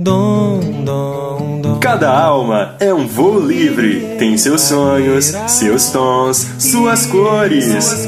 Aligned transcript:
dom, 0.00 0.60
dom, 0.60 0.80
dom, 0.84 1.60
dom. 1.60 1.78
Cada 1.78 2.10
alma 2.10 2.74
é 2.80 2.92
um 2.92 3.06
voo 3.06 3.38
livre, 3.38 4.16
tem 4.18 4.36
seus 4.38 4.62
sonhos, 4.62 5.26
seus 5.46 5.90
tons, 5.90 6.46
suas 6.58 7.06
cores. 7.06 7.98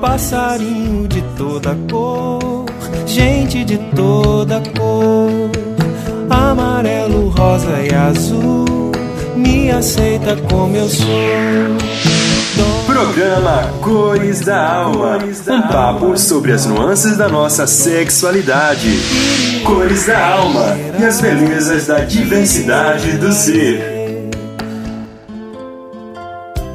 Passarinho 0.00 1.08
de 1.08 1.22
toda 1.36 1.76
cor, 1.90 2.66
gente 3.06 3.64
de 3.64 3.78
toda 3.96 4.62
cor, 4.76 5.50
amarelo, 6.28 7.30
rosa 7.30 7.80
e 7.80 7.94
azul, 7.94 8.92
me 9.34 9.70
aceita 9.70 10.36
como 10.48 10.76
eu 10.76 10.88
sou. 10.88 12.17
Programa 12.98 13.62
Cores 13.80 14.40
da 14.40 14.72
Alma. 14.72 15.18
Um 15.18 15.62
papo 15.68 16.18
sobre 16.18 16.50
as 16.50 16.66
nuances 16.66 17.16
da 17.16 17.28
nossa 17.28 17.64
sexualidade. 17.64 18.90
Cores 19.64 20.06
da 20.06 20.32
Alma 20.32 20.76
e 20.98 21.04
as 21.04 21.20
belezas 21.20 21.86
da 21.86 22.00
diversidade 22.00 23.16
do 23.18 23.32
ser. 23.32 23.97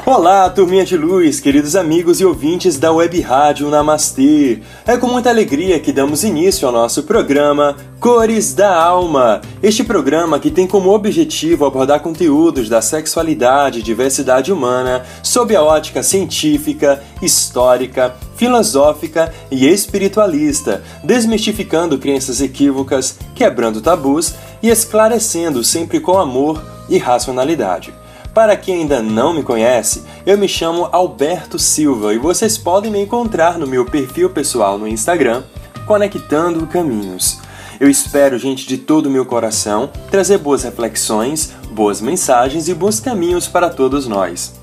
Olá, 0.06 0.50
turminha 0.50 0.84
de 0.84 0.98
luz, 0.98 1.40
queridos 1.40 1.78
amigos 1.78 2.20
e 2.20 2.26
ouvintes 2.26 2.78
da 2.78 2.92
Web 2.92 3.22
Rádio 3.22 3.70
Namastê. 3.70 4.60
É 4.86 4.98
com 4.98 5.08
muita 5.08 5.30
alegria 5.30 5.80
que 5.80 5.94
damos 5.94 6.26
início 6.26 6.68
ao 6.68 6.74
nosso 6.74 7.04
programa 7.04 7.78
Cores 8.02 8.54
da 8.54 8.76
Alma. 8.76 9.40
Este 9.62 9.82
programa 9.82 10.42
que 10.42 10.52
tem 10.52 10.68
como 10.68 10.94
objetivo 10.94 11.66
abordar 11.66 12.02
conteúdos 12.02 12.68
da 12.68 12.82
sexualidade 12.82 13.80
e 13.80 13.82
diversidade 13.82 14.52
humana 14.52 15.06
sob 15.24 15.56
a 15.56 15.64
ótica 15.64 16.04
científica, 16.04 17.02
histórica, 17.22 18.14
filosófica 18.36 19.34
e 19.50 19.66
espiritualista, 19.66 20.84
desmistificando 21.02 21.98
crenças 21.98 22.42
equívocas, 22.42 23.18
quebrando 23.34 23.80
tabus 23.80 24.36
e 24.62 24.70
esclarecendo 24.70 25.64
sempre 25.64 26.02
com 26.02 26.20
amor 26.20 26.62
e 26.90 26.98
racionalidade. 26.98 28.03
Para 28.34 28.58
quem 28.58 28.82
ainda 28.82 29.00
não 29.00 29.32
me 29.32 29.44
conhece, 29.44 30.04
eu 30.26 30.36
me 30.40 30.48
chamo 30.48 30.90
Alberto 30.92 31.60
Silva 31.60 32.16
e 32.16 32.18
vocês 32.18 32.58
podem 32.58 32.92
me 32.92 33.00
encontrar 33.00 33.60
no 33.60 33.68
meu 33.68 33.86
perfil 33.86 34.28
pessoal 34.32 34.76
no 34.76 34.88
Instagram, 34.88 35.44
Conectando 35.86 36.66
Caminhos. 36.66 37.40
Eu 37.80 37.88
espero, 37.88 38.40
gente, 38.40 38.68
de 38.68 38.80
todo 38.80 39.06
o 39.06 39.12
meu 39.12 39.24
coração, 39.24 39.88
trazer 40.10 40.40
boas 40.40 40.64
reflexões, 40.64 41.52
boas 41.72 42.02
mensagens 42.02 42.68
e 42.68 42.74
bons 42.74 43.00
caminhos 43.00 43.48
para 43.48 43.70
todos 43.70 44.08
nós. 44.08 44.56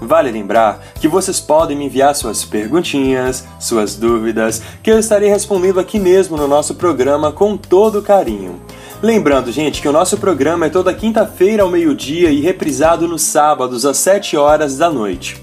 Vale 0.00 0.30
lembrar 0.30 0.82
que 0.98 1.06
vocês 1.06 1.38
podem 1.38 1.76
me 1.76 1.84
enviar 1.84 2.14
suas 2.14 2.46
perguntinhas, 2.46 3.44
suas 3.60 3.94
dúvidas, 3.94 4.62
que 4.82 4.90
eu 4.90 4.98
estarei 4.98 5.28
respondendo 5.28 5.78
aqui 5.78 5.98
mesmo 5.98 6.34
no 6.34 6.48
nosso 6.48 6.76
programa 6.76 7.30
com 7.30 7.58
todo 7.58 8.00
carinho. 8.00 8.58
Lembrando, 9.00 9.52
gente, 9.52 9.80
que 9.80 9.86
o 9.86 9.92
nosso 9.92 10.18
programa 10.18 10.66
é 10.66 10.70
toda 10.70 10.92
quinta-feira 10.92 11.62
ao 11.62 11.70
meio-dia 11.70 12.32
e 12.32 12.40
reprisado 12.40 13.06
nos 13.06 13.22
sábados 13.22 13.86
às 13.86 13.96
7 13.98 14.36
horas 14.36 14.76
da 14.76 14.90
noite. 14.90 15.40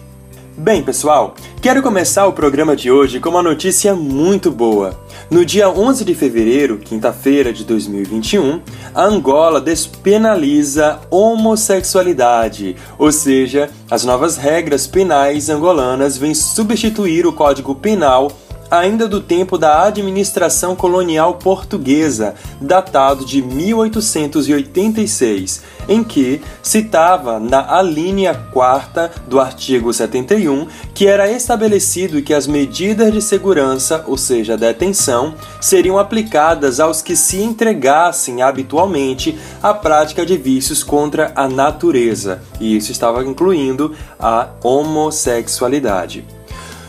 Bem, 0.57 0.83
pessoal, 0.83 1.35
quero 1.61 1.81
começar 1.81 2.27
o 2.27 2.33
programa 2.33 2.75
de 2.75 2.91
hoje 2.91 3.17
com 3.17 3.29
uma 3.29 3.41
notícia 3.41 3.95
muito 3.95 4.51
boa. 4.51 4.99
No 5.31 5.45
dia 5.45 5.69
11 5.69 6.03
de 6.03 6.13
fevereiro, 6.13 6.77
quinta-feira 6.79 7.53
de 7.53 7.63
2021, 7.63 8.59
a 8.93 9.03
Angola 9.05 9.61
despenaliza 9.61 10.99
homossexualidade, 11.09 12.75
ou 12.97 13.09
seja, 13.09 13.69
as 13.89 14.03
novas 14.03 14.35
regras 14.35 14.85
penais 14.85 15.49
angolanas 15.49 16.17
vêm 16.17 16.33
substituir 16.33 17.25
o 17.25 17.31
Código 17.31 17.73
Penal 17.73 18.31
ainda 18.77 19.07
do 19.07 19.21
tempo 19.21 19.57
da 19.57 19.83
administração 19.83 20.75
colonial 20.75 21.35
portuguesa, 21.35 22.35
datado 22.59 23.23
de 23.25 23.41
1886, 23.41 25.61
em 25.87 26.03
que 26.03 26.41
citava 26.61 27.39
na 27.39 27.75
alínea 27.75 28.33
4 28.33 29.09
do 29.27 29.39
artigo 29.39 29.93
71 29.93 30.67
que 30.93 31.07
era 31.07 31.29
estabelecido 31.29 32.21
que 32.21 32.33
as 32.33 32.47
medidas 32.47 33.11
de 33.11 33.21
segurança, 33.21 34.03
ou 34.07 34.17
seja, 34.17 34.57
detenção, 34.57 35.35
seriam 35.59 35.99
aplicadas 35.99 36.79
aos 36.79 37.01
que 37.01 37.15
se 37.15 37.41
entregassem 37.41 38.41
habitualmente 38.41 39.37
à 39.61 39.73
prática 39.73 40.25
de 40.25 40.37
vícios 40.37 40.83
contra 40.83 41.31
a 41.35 41.47
natureza, 41.47 42.41
e 42.59 42.75
isso 42.75 42.91
estava 42.91 43.23
incluindo 43.23 43.93
a 44.19 44.49
homossexualidade. 44.63 46.25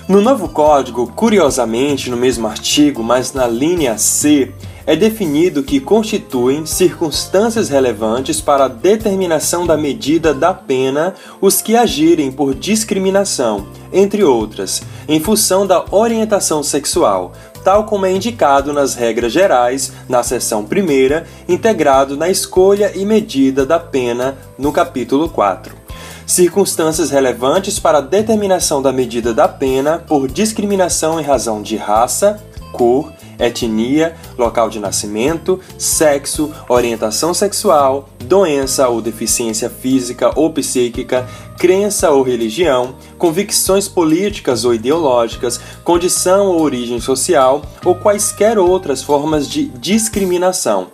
No 0.09 0.21
novo 0.21 0.49
código, 0.49 1.09
curiosamente 1.17 2.09
no 2.11 2.17
mesmo 2.17 2.47
artigo, 2.47 3.03
mas 3.03 3.33
na 3.33 3.49
linha 3.49 3.99
C, 3.99 4.53
é 4.87 4.95
definido 4.95 5.65
que 5.65 5.81
constituem 5.81 6.65
circunstâncias 6.65 7.69
relevantes 7.69 8.41
para 8.41 8.67
a 8.67 8.69
determinação 8.69 9.67
da 9.67 9.77
medida 9.77 10.33
da 10.33 10.55
pena 10.55 11.13
os 11.41 11.61
que 11.61 11.75
agirem 11.75 12.31
por 12.31 12.55
discriminação, 12.55 13.67
entre 13.93 14.23
outras, 14.23 14.81
em 15.09 15.19
função 15.19 15.67
da 15.67 15.85
orientação 15.91 16.63
sexual, 16.63 17.33
tal 17.65 17.83
como 17.83 18.07
é 18.07 18.13
indicado 18.13 18.73
nas 18.73 18.95
regras 18.95 19.33
gerais, 19.33 19.93
na 20.09 20.23
seção 20.23 20.61
1, 20.63 21.53
integrado 21.53 22.17
na 22.17 22.29
escolha 22.29 22.93
e 22.95 23.05
medida 23.05 23.67
da 23.67 23.81
pena 23.81 24.39
no 24.57 24.71
capítulo 24.71 25.29
4 25.29 25.86
circunstâncias 26.27 27.11
relevantes 27.11 27.79
para 27.79 27.99
a 27.99 28.03
determinação 28.03 28.83
da 28.83 28.93
medida 28.93 29.33
da 29.33 29.47
pena 29.47 29.99
por 29.99 30.29
discriminação 30.29 31.21
em 31.21 31.23
razão 31.23 31.63
de 31.63 31.77
raça, 31.77 32.43
cor, 32.73 33.13
etnia, 33.39 34.15
local 34.37 34.69
de 34.69 34.81
nascimento, 34.81 35.61
sexo, 35.79 36.53
orientação 36.69 37.33
sexual, 37.33 38.09
doença 38.25 38.89
ou 38.89 39.01
deficiência 39.01 39.71
física 39.71 40.33
ou 40.35 40.53
psíquica, 40.53 41.27
crença 41.59 42.11
ou 42.11 42.23
religião, 42.23 42.95
convicções 43.17 43.89
políticas 43.89 44.65
ou 44.65 44.75
ideológicas, 44.75 45.61
condição 45.85 46.49
ou 46.49 46.61
origem 46.61 47.01
social 47.01 47.63
ou 47.85 47.95
quaisquer 47.95 48.59
outras 48.59 49.03
formas 49.03 49.49
de 49.49 49.67
discriminação. 49.69 50.89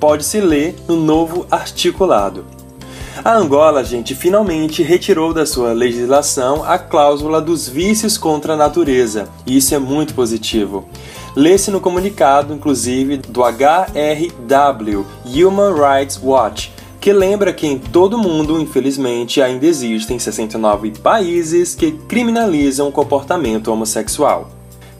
Pode-se 0.00 0.40
ler 0.40 0.74
no 0.88 0.96
novo 0.96 1.46
articulado. 1.50 2.63
A 3.22 3.36
Angola, 3.36 3.84
gente, 3.84 4.14
finalmente 4.14 4.82
retirou 4.82 5.32
da 5.32 5.46
sua 5.46 5.72
legislação 5.72 6.64
a 6.64 6.76
cláusula 6.78 7.40
dos 7.40 7.68
vícios 7.68 8.18
contra 8.18 8.54
a 8.54 8.56
natureza, 8.56 9.28
e 9.46 9.56
isso 9.56 9.72
é 9.74 9.78
muito 9.78 10.14
positivo. 10.14 10.88
Lê-se 11.36 11.70
no 11.70 11.80
comunicado, 11.80 12.52
inclusive, 12.52 13.18
do 13.18 13.42
HRW, 13.42 15.06
Human 15.26 15.74
Rights 15.74 16.18
Watch, 16.20 16.72
que 17.00 17.12
lembra 17.12 17.52
que 17.52 17.66
em 17.66 17.78
todo 17.78 18.14
o 18.14 18.18
mundo, 18.18 18.60
infelizmente, 18.60 19.40
ainda 19.40 19.66
existem 19.66 20.18
69 20.18 20.90
países 21.02 21.74
que 21.74 21.92
criminalizam 21.92 22.88
o 22.88 22.92
comportamento 22.92 23.68
homossexual. 23.68 24.53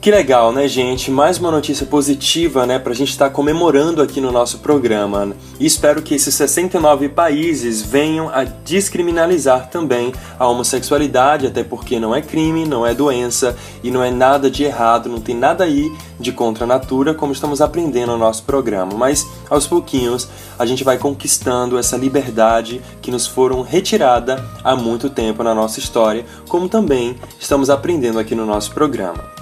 Que 0.05 0.11
legal, 0.11 0.51
né, 0.51 0.67
gente? 0.67 1.09
Mais 1.09 1.39
uma 1.39 1.49
notícia 1.49 1.83
positiva, 1.83 2.63
né, 2.67 2.77
pra 2.77 2.93
gente 2.93 3.09
estar 3.09 3.25
tá 3.25 3.31
comemorando 3.31 4.03
aqui 4.03 4.21
no 4.21 4.31
nosso 4.31 4.59
programa. 4.59 5.35
E 5.59 5.65
espero 5.65 5.99
que 6.03 6.13
esses 6.13 6.35
69 6.35 7.09
países 7.09 7.81
venham 7.81 8.29
a 8.29 8.43
descriminalizar 8.43 9.67
também 9.71 10.13
a 10.37 10.47
homossexualidade, 10.47 11.47
até 11.47 11.63
porque 11.63 11.99
não 11.99 12.13
é 12.13 12.21
crime, 12.21 12.67
não 12.67 12.85
é 12.85 12.93
doença 12.93 13.57
e 13.83 13.89
não 13.89 14.03
é 14.03 14.11
nada 14.11 14.47
de 14.47 14.63
errado, 14.63 15.09
não 15.09 15.19
tem 15.19 15.35
nada 15.35 15.63
aí 15.63 15.91
de 16.19 16.31
contra 16.31 16.65
a 16.65 16.67
natura, 16.67 17.15
como 17.15 17.33
estamos 17.33 17.59
aprendendo 17.59 18.11
no 18.11 18.19
nosso 18.19 18.43
programa. 18.43 18.93
Mas 18.93 19.27
aos 19.49 19.65
pouquinhos 19.65 20.29
a 20.59 20.67
gente 20.67 20.83
vai 20.83 20.99
conquistando 20.99 21.79
essa 21.79 21.97
liberdade 21.97 22.79
que 23.01 23.09
nos 23.09 23.25
foram 23.25 23.63
retirada 23.63 24.45
há 24.63 24.75
muito 24.75 25.09
tempo 25.09 25.41
na 25.41 25.55
nossa 25.55 25.79
história, 25.79 26.23
como 26.47 26.69
também 26.69 27.15
estamos 27.39 27.71
aprendendo 27.71 28.19
aqui 28.19 28.35
no 28.35 28.45
nosso 28.45 28.71
programa. 28.71 29.34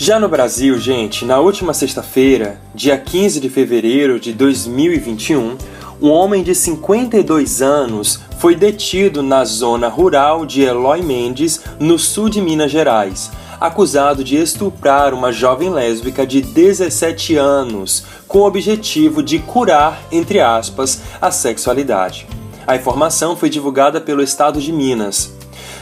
Já 0.00 0.20
no 0.20 0.28
Brasil, 0.28 0.78
gente, 0.78 1.24
na 1.24 1.40
última 1.40 1.74
sexta-feira, 1.74 2.60
dia 2.72 2.96
15 2.96 3.40
de 3.40 3.50
fevereiro 3.50 4.20
de 4.20 4.32
2021, 4.32 5.58
um 6.00 6.08
homem 6.08 6.44
de 6.44 6.54
52 6.54 7.60
anos 7.60 8.20
foi 8.38 8.54
detido 8.54 9.24
na 9.24 9.44
zona 9.44 9.88
rural 9.88 10.46
de 10.46 10.62
Eloy 10.62 11.02
Mendes, 11.02 11.60
no 11.80 11.98
sul 11.98 12.28
de 12.28 12.40
Minas 12.40 12.70
Gerais, 12.70 13.32
acusado 13.60 14.22
de 14.22 14.36
estuprar 14.36 15.12
uma 15.12 15.32
jovem 15.32 15.68
lésbica 15.68 16.24
de 16.24 16.42
17 16.42 17.34
anos, 17.34 18.04
com 18.28 18.38
o 18.38 18.46
objetivo 18.46 19.20
de 19.20 19.40
curar, 19.40 20.00
entre 20.12 20.38
aspas, 20.38 21.02
a 21.20 21.32
sexualidade. 21.32 22.24
A 22.64 22.76
informação 22.76 23.34
foi 23.36 23.50
divulgada 23.50 24.00
pelo 24.00 24.22
Estado 24.22 24.60
de 24.60 24.72
Minas. 24.72 25.36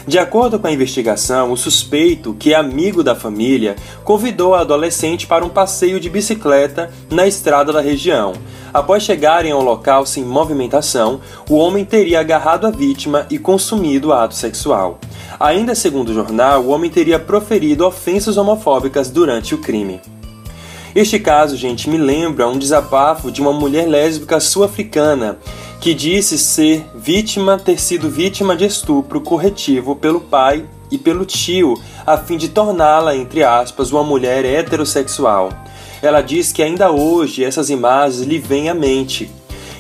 De 0.06 0.20
acordo 0.20 0.61
com 0.61 0.69
a 0.69 0.73
investigação, 0.73 1.50
o 1.50 1.56
suspeito, 1.56 2.32
que 2.38 2.55
é 2.55 2.56
amigo 2.56 3.03
da 3.03 3.17
família, 3.17 3.75
convidou 4.05 4.55
a 4.55 4.61
adolescente 4.61 5.26
para 5.26 5.44
um 5.44 5.49
passeio 5.49 5.99
de 5.99 6.08
bicicleta 6.08 6.93
na 7.11 7.26
estrada 7.26 7.73
da 7.73 7.81
região. 7.81 8.32
Após 8.73 9.03
chegarem 9.03 9.50
ao 9.50 9.61
local 9.61 10.06
sem 10.06 10.25
movimentação, 10.25 11.20
o 11.50 11.56
homem 11.56 11.85
teria 11.85 12.20
agarrado 12.20 12.69
a 12.69 12.70
vítima 12.70 13.26
e 13.29 13.37
consumido 13.37 14.08
o 14.08 14.12
ato 14.12 14.35
sexual. 14.35 15.00
Ainda 15.41 15.75
segundo 15.75 16.11
o 16.11 16.14
jornal, 16.14 16.62
o 16.62 16.69
homem 16.69 16.88
teria 16.88 17.19
proferido 17.19 17.85
ofensas 17.85 18.37
homofóbicas 18.37 19.11
durante 19.11 19.56
o 19.56 19.59
crime. 19.59 20.00
Este 20.97 21.19
caso, 21.19 21.59
gente, 21.59 21.91
me 21.91 21.99
lembra 21.99 22.49
um 22.49 22.59
desabafo 22.59 23.31
de 23.31 23.43
uma 23.43 23.53
mulher 23.53 23.87
lésbica 23.87 24.41
sul-africana 24.41 25.39
que 25.79 25.93
disse 25.93 26.39
ser 26.39 26.87
vítima, 26.95 27.59
ter 27.59 27.79
sido 27.79 28.09
vítima 28.09 28.57
de 28.57 28.65
estupro 28.65 29.21
corretivo 29.21 29.95
pelo 29.95 30.23
pai 30.23 30.65
e 30.91 30.97
pelo 30.97 31.27
tio, 31.27 31.79
a 32.07 32.17
fim 32.17 32.39
de 32.39 32.49
torná-la, 32.49 33.15
entre 33.15 33.45
aspas, 33.45 33.93
uma 33.93 34.03
mulher 34.03 34.47
heterossexual. 34.47 35.51
Ela 36.01 36.23
diz 36.23 36.51
que 36.51 36.63
ainda 36.63 36.91
hoje 36.91 37.45
essas 37.45 37.69
imagens 37.69 38.27
lhe 38.27 38.39
vêm 38.39 38.71
à 38.71 38.75
mente. 38.75 39.31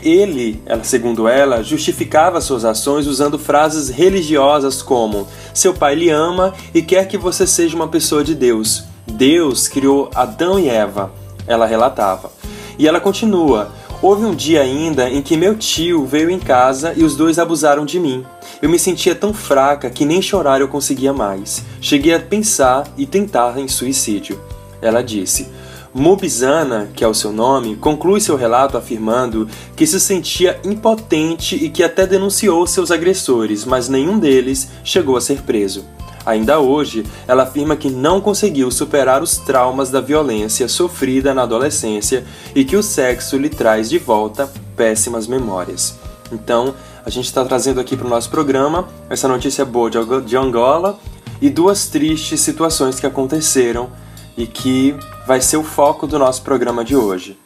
Ele, 0.02 0.62
segundo 0.82 1.26
ela, 1.26 1.62
justificava 1.62 2.42
suas 2.42 2.62
ações 2.62 3.06
usando 3.06 3.38
frases 3.38 3.88
religiosas 3.88 4.82
como: 4.82 5.26
Seu 5.54 5.72
pai 5.72 5.94
lhe 5.94 6.10
ama 6.10 6.52
e 6.74 6.82
quer 6.82 7.08
que 7.08 7.16
você 7.16 7.46
seja 7.46 7.74
uma 7.74 7.88
pessoa 7.88 8.22
de 8.22 8.34
Deus. 8.34 8.84
Deus 9.06 9.68
criou 9.68 10.10
Adão 10.14 10.58
e 10.58 10.68
Eva, 10.68 11.12
ela 11.46 11.66
relatava. 11.66 12.30
E 12.78 12.86
ela 12.86 13.00
continua: 13.00 13.72
Houve 14.02 14.24
um 14.24 14.34
dia 14.34 14.60
ainda 14.60 15.08
em 15.08 15.22
que 15.22 15.36
meu 15.36 15.56
tio 15.56 16.04
veio 16.04 16.28
em 16.28 16.38
casa 16.38 16.92
e 16.96 17.02
os 17.02 17.16
dois 17.16 17.38
abusaram 17.38 17.86
de 17.86 17.98
mim. 17.98 18.24
Eu 18.60 18.68
me 18.68 18.78
sentia 18.78 19.14
tão 19.14 19.32
fraca 19.32 19.88
que 19.88 20.04
nem 20.04 20.20
chorar 20.20 20.60
eu 20.60 20.68
conseguia 20.68 21.12
mais. 21.12 21.64
Cheguei 21.80 22.14
a 22.14 22.20
pensar 22.20 22.86
e 22.96 23.06
tentar 23.06 23.58
em 23.58 23.68
suicídio. 23.68 24.38
Ela 24.82 25.02
disse: 25.02 25.48
Mubizana, 25.94 26.90
que 26.94 27.02
é 27.02 27.08
o 27.08 27.14
seu 27.14 27.32
nome, 27.32 27.74
conclui 27.76 28.20
seu 28.20 28.36
relato 28.36 28.76
afirmando 28.76 29.48
que 29.74 29.86
se 29.86 29.98
sentia 29.98 30.60
impotente 30.62 31.56
e 31.56 31.70
que 31.70 31.82
até 31.82 32.06
denunciou 32.06 32.66
seus 32.66 32.90
agressores, 32.90 33.64
mas 33.64 33.88
nenhum 33.88 34.18
deles 34.18 34.68
chegou 34.84 35.16
a 35.16 35.22
ser 35.22 35.40
preso. 35.40 35.86
Ainda 36.26 36.58
hoje, 36.58 37.04
ela 37.28 37.44
afirma 37.44 37.76
que 37.76 37.88
não 37.88 38.20
conseguiu 38.20 38.68
superar 38.72 39.22
os 39.22 39.36
traumas 39.36 39.90
da 39.90 40.00
violência 40.00 40.66
sofrida 40.66 41.32
na 41.32 41.44
adolescência 41.44 42.26
e 42.52 42.64
que 42.64 42.76
o 42.76 42.82
sexo 42.82 43.38
lhe 43.38 43.48
traz 43.48 43.88
de 43.88 43.98
volta 43.98 44.50
péssimas 44.74 45.28
memórias. 45.28 45.96
Então, 46.32 46.74
a 47.04 47.10
gente 47.10 47.26
está 47.26 47.44
trazendo 47.44 47.78
aqui 47.78 47.96
para 47.96 48.08
o 48.08 48.10
nosso 48.10 48.28
programa 48.28 48.88
essa 49.08 49.28
notícia 49.28 49.64
boa 49.64 49.88
de 50.20 50.36
Angola 50.36 50.98
e 51.40 51.48
duas 51.48 51.86
tristes 51.86 52.40
situações 52.40 52.98
que 52.98 53.06
aconteceram 53.06 53.88
e 54.36 54.48
que 54.48 54.96
vai 55.28 55.40
ser 55.40 55.56
o 55.56 55.62
foco 55.62 56.08
do 56.08 56.18
nosso 56.18 56.42
programa 56.42 56.84
de 56.84 56.96
hoje. 56.96 57.38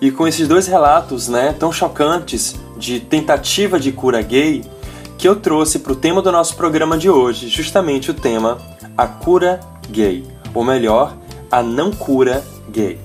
E 0.00 0.10
com 0.10 0.26
esses 0.26 0.48
dois 0.48 0.66
relatos 0.66 1.28
né, 1.28 1.54
tão 1.56 1.72
chocantes 1.72 2.56
de 2.76 2.98
tentativa 2.98 3.78
de 3.78 3.92
cura 3.92 4.20
gay, 4.20 4.64
que 5.18 5.28
eu 5.28 5.36
trouxe 5.36 5.78
para 5.78 5.92
o 5.92 5.96
tema 5.96 6.20
do 6.20 6.32
nosso 6.32 6.56
programa 6.56 6.98
de 6.98 7.08
hoje, 7.08 7.48
justamente 7.48 8.10
o 8.10 8.14
tema 8.14 8.58
a 8.96 9.06
cura 9.06 9.60
gay, 9.90 10.24
ou 10.52 10.64
melhor, 10.64 11.16
a 11.50 11.62
não 11.62 11.90
cura 11.90 12.44
gay. 12.70 12.98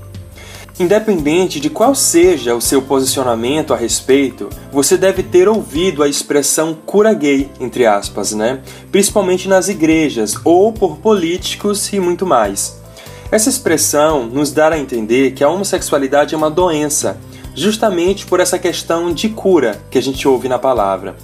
Independente 0.80 1.60
de 1.60 1.70
qual 1.70 1.94
seja 1.94 2.56
o 2.56 2.62
seu 2.62 2.82
posicionamento 2.82 3.74
a 3.74 3.78
respeito, 3.78 4.50
você 4.72 4.96
deve 4.96 5.22
ter 5.22 5.50
ouvido 5.50 6.02
a 6.02 6.08
expressão 6.08 6.74
cura 6.74 7.14
gay, 7.14 7.50
entre 7.60 7.86
aspas, 7.86 8.32
né? 8.32 8.62
Principalmente 8.90 9.50
nas 9.50 9.68
igrejas 9.68 10.36
ou 10.46 10.72
por 10.72 10.98
políticos 10.98 11.92
e 11.92 12.00
muito 12.00 12.26
mais. 12.26 12.80
Essa 13.30 13.50
expressão 13.50 14.26
nos 14.26 14.54
dá 14.54 14.70
a 14.70 14.80
entender 14.80 15.32
que 15.32 15.44
a 15.44 15.50
homossexualidade 15.50 16.34
é 16.34 16.38
uma 16.38 16.50
doença, 16.50 17.20
justamente 17.54 18.26
por 18.26 18.40
essa 18.40 18.58
questão 18.58 19.14
de 19.14 19.28
cura 19.28 19.80
que 19.92 19.98
a 19.98 20.02
gente 20.02 20.26
ouve 20.28 20.48
na 20.48 20.58
palavra. 20.58 21.16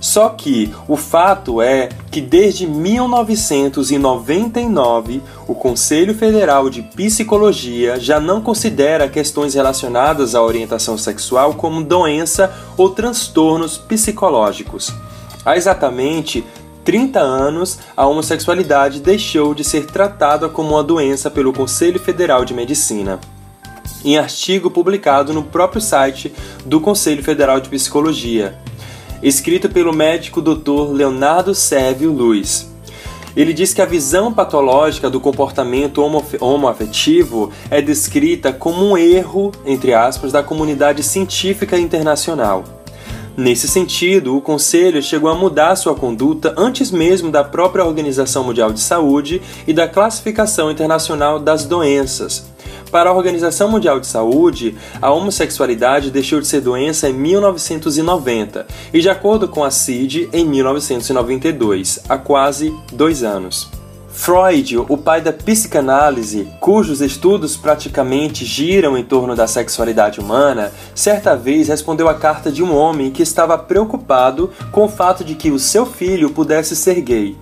Só 0.00 0.30
que 0.30 0.72
o 0.88 0.96
fato 0.96 1.60
é 1.60 1.90
que 2.10 2.22
desde 2.22 2.66
1999 2.66 5.20
o 5.46 5.54
Conselho 5.54 6.14
Federal 6.14 6.70
de 6.70 6.80
Psicologia 6.80 8.00
já 8.00 8.18
não 8.18 8.40
considera 8.40 9.10
questões 9.10 9.52
relacionadas 9.52 10.34
à 10.34 10.42
orientação 10.42 10.96
sexual 10.96 11.52
como 11.52 11.84
doença 11.84 12.50
ou 12.78 12.88
transtornos 12.88 13.76
psicológicos. 13.76 14.90
Há 15.44 15.58
exatamente 15.58 16.42
30 16.82 17.20
anos, 17.20 17.78
a 17.94 18.06
homossexualidade 18.06 19.00
deixou 19.00 19.52
de 19.54 19.62
ser 19.62 19.84
tratada 19.86 20.48
como 20.48 20.70
uma 20.70 20.82
doença 20.82 21.30
pelo 21.30 21.52
Conselho 21.52 22.00
Federal 22.00 22.42
de 22.44 22.54
Medicina. 22.54 23.20
Em 24.02 24.16
artigo 24.16 24.70
publicado 24.70 25.34
no 25.34 25.42
próprio 25.42 25.82
site 25.82 26.32
do 26.64 26.80
Conselho 26.80 27.22
Federal 27.22 27.60
de 27.60 27.68
Psicologia, 27.68 28.58
escrito 29.22 29.68
pelo 29.68 29.92
médico 29.92 30.40
Dr. 30.40 30.92
Leonardo 30.92 31.54
Sérvio 31.54 32.10
Luiz. 32.10 32.70
Ele 33.36 33.52
diz 33.52 33.72
que 33.72 33.80
a 33.80 33.86
visão 33.86 34.32
patológica 34.32 35.08
do 35.08 35.20
comportamento 35.20 36.02
homoafetivo 36.40 37.52
é 37.70 37.80
descrita 37.80 38.52
como 38.52 38.84
um 38.84 38.98
erro, 38.98 39.52
entre 39.64 39.94
aspas, 39.94 40.32
da 40.32 40.42
comunidade 40.42 41.02
científica 41.02 41.78
internacional. 41.78 42.79
Nesse 43.40 43.66
sentido, 43.66 44.36
o 44.36 44.42
Conselho 44.42 45.02
chegou 45.02 45.30
a 45.30 45.34
mudar 45.34 45.74
sua 45.74 45.94
conduta 45.94 46.52
antes 46.58 46.90
mesmo 46.90 47.30
da 47.30 47.42
própria 47.42 47.82
Organização 47.82 48.44
Mundial 48.44 48.70
de 48.70 48.80
Saúde 48.80 49.40
e 49.66 49.72
da 49.72 49.88
Classificação 49.88 50.70
Internacional 50.70 51.38
das 51.38 51.64
Doenças, 51.64 52.44
para 52.92 53.08
a 53.08 53.14
Organização 53.14 53.70
Mundial 53.70 53.98
de 53.98 54.06
Saúde, 54.06 54.76
a 55.00 55.10
homossexualidade 55.10 56.10
deixou 56.10 56.38
de 56.38 56.48
ser 56.48 56.60
doença 56.60 57.08
em 57.08 57.14
1990 57.14 58.66
e, 58.92 59.00
de 59.00 59.08
acordo 59.08 59.48
com 59.48 59.64
a 59.64 59.70
CID, 59.70 60.28
em 60.34 60.44
1992, 60.44 62.00
há 62.10 62.18
quase 62.18 62.74
dois 62.92 63.22
anos. 63.22 63.79
Freud, 64.20 64.76
o 64.76 64.98
pai 64.98 65.22
da 65.22 65.32
psicanálise, 65.32 66.46
cujos 66.60 67.00
estudos 67.00 67.56
praticamente 67.56 68.44
giram 68.44 68.98
em 68.98 69.02
torno 69.02 69.34
da 69.34 69.46
sexualidade 69.46 70.20
humana, 70.20 70.70
certa 70.94 71.34
vez 71.34 71.68
respondeu 71.68 72.06
à 72.06 72.12
carta 72.12 72.52
de 72.52 72.62
um 72.62 72.76
homem 72.76 73.10
que 73.10 73.22
estava 73.22 73.56
preocupado 73.56 74.50
com 74.70 74.84
o 74.84 74.90
fato 74.90 75.24
de 75.24 75.34
que 75.34 75.50
o 75.50 75.58
seu 75.58 75.86
filho 75.86 76.28
pudesse 76.28 76.76
ser 76.76 77.00
gay. 77.00 77.34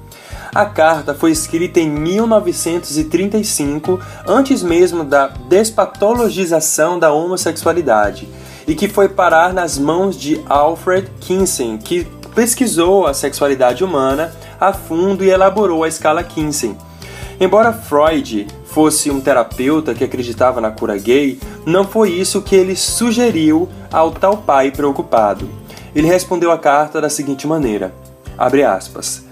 A 0.55 0.67
carta 0.67 1.15
foi 1.15 1.33
escrita 1.33 1.81
em 1.81 1.91
1935, 1.91 3.99
antes 4.25 4.63
mesmo 4.63 5.03
da 5.03 5.27
despatologização 5.27 6.97
da 6.97 7.13
homossexualidade, 7.13 8.29
e 8.69 8.77
que 8.77 8.87
foi 8.87 9.09
parar 9.09 9.53
nas 9.53 9.77
mãos 9.77 10.17
de 10.17 10.41
Alfred 10.49 11.11
Kinsey, 11.19 11.77
que 11.79 12.07
pesquisou 12.37 13.05
a 13.05 13.15
sexualidade 13.15 13.83
humana 13.83 14.33
a 14.61 14.73
fundo 14.73 15.25
e 15.25 15.31
elaborou 15.31 15.85
a 15.85 15.89
escala 15.89 16.23
Kinsey. 16.23 16.77
Embora 17.41 17.73
Freud 17.73 18.47
fosse 18.65 19.11
um 19.11 19.21
terapeuta 19.21 19.95
que 19.95 20.05
acreditava 20.05 20.61
na 20.61 20.71
cura 20.71 20.97
gay, 20.99 21.39
não 21.65 21.85
foi 21.85 22.11
isso 22.11 22.43
que 22.43 22.57
ele 22.57 22.75
sugeriu 22.75 23.69
ao 23.93 24.11
tal 24.11 24.39
pai 24.39 24.71
preocupado. 24.71 25.49
Ele 25.95 26.07
respondeu 26.07 26.51
a 26.51 26.59
carta 26.59 27.01
da 27.01 27.09
seguinte 27.09 27.47
maneira: 27.47 27.95
abre 28.37 28.65
aspas. 28.65 29.25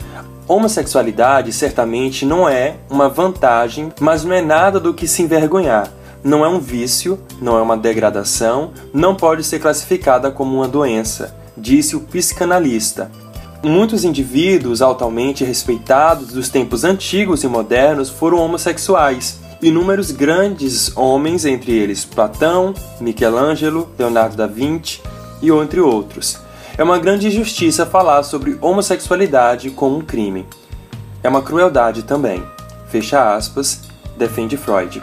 Homossexualidade 0.49 1.53
certamente 1.53 2.25
não 2.25 2.49
é 2.49 2.77
uma 2.89 3.09
vantagem, 3.09 3.93
mas 4.01 4.25
não 4.25 4.33
é 4.33 4.41
nada 4.41 4.79
do 4.79 4.95
que 4.95 5.09
se 5.09 5.23
envergonhar. 5.23 5.91
Não 6.23 6.45
é 6.45 6.49
um 6.49 6.61
vício, 6.61 7.19
não 7.41 7.59
é 7.59 7.63
uma 7.63 7.77
degradação, 7.77 8.71
não 8.93 9.15
pode 9.15 9.43
ser 9.43 9.59
classificada 9.59 10.31
como 10.31 10.57
uma 10.57 10.69
doença, 10.69 11.35
disse 11.57 11.97
o 11.97 12.01
psicanalista. 12.01 13.11
Muitos 13.63 14.05
indivíduos 14.05 14.83
altamente 14.83 15.45
respeitados 15.45 16.29
dos 16.29 16.49
tempos 16.49 16.85
antigos 16.85 17.43
e 17.43 17.49
modernos 17.49 18.11
foram 18.11 18.39
homossexuais. 18.39 19.41
Inúmeros 19.63 20.11
grandes 20.11 20.95
homens, 20.97 21.45
entre 21.45 21.73
eles 21.73 22.05
Platão, 22.05 22.75
Michelangelo, 23.01 23.89
Leonardo 23.99 24.37
da 24.37 24.47
Vinci 24.47 25.01
e 25.41 25.51
entre 25.51 25.81
outros. 25.81 26.39
É 26.77 26.85
uma 26.85 26.99
grande 26.99 27.29
injustiça 27.29 27.87
falar 27.87 28.23
sobre 28.23 28.59
homossexualidade 28.61 29.71
como 29.71 29.97
um 29.97 30.03
crime. 30.03 30.47
É 31.23 31.29
uma 31.29 31.43
crueldade 31.43 32.03
também. 32.03 32.43
Fecha 32.89 33.35
aspas, 33.35 33.81
defende 34.17 34.57
Freud. 34.57 35.03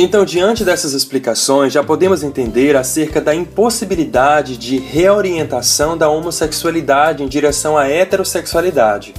Então, 0.00 0.24
diante 0.24 0.64
dessas 0.64 0.92
explicações, 0.92 1.72
já 1.72 1.82
podemos 1.82 2.22
entender 2.22 2.76
acerca 2.76 3.20
da 3.20 3.34
impossibilidade 3.34 4.56
de 4.56 4.78
reorientação 4.78 5.98
da 5.98 6.08
homossexualidade 6.08 7.24
em 7.24 7.26
direção 7.26 7.76
à 7.76 7.88
heterossexualidade. 7.88 9.12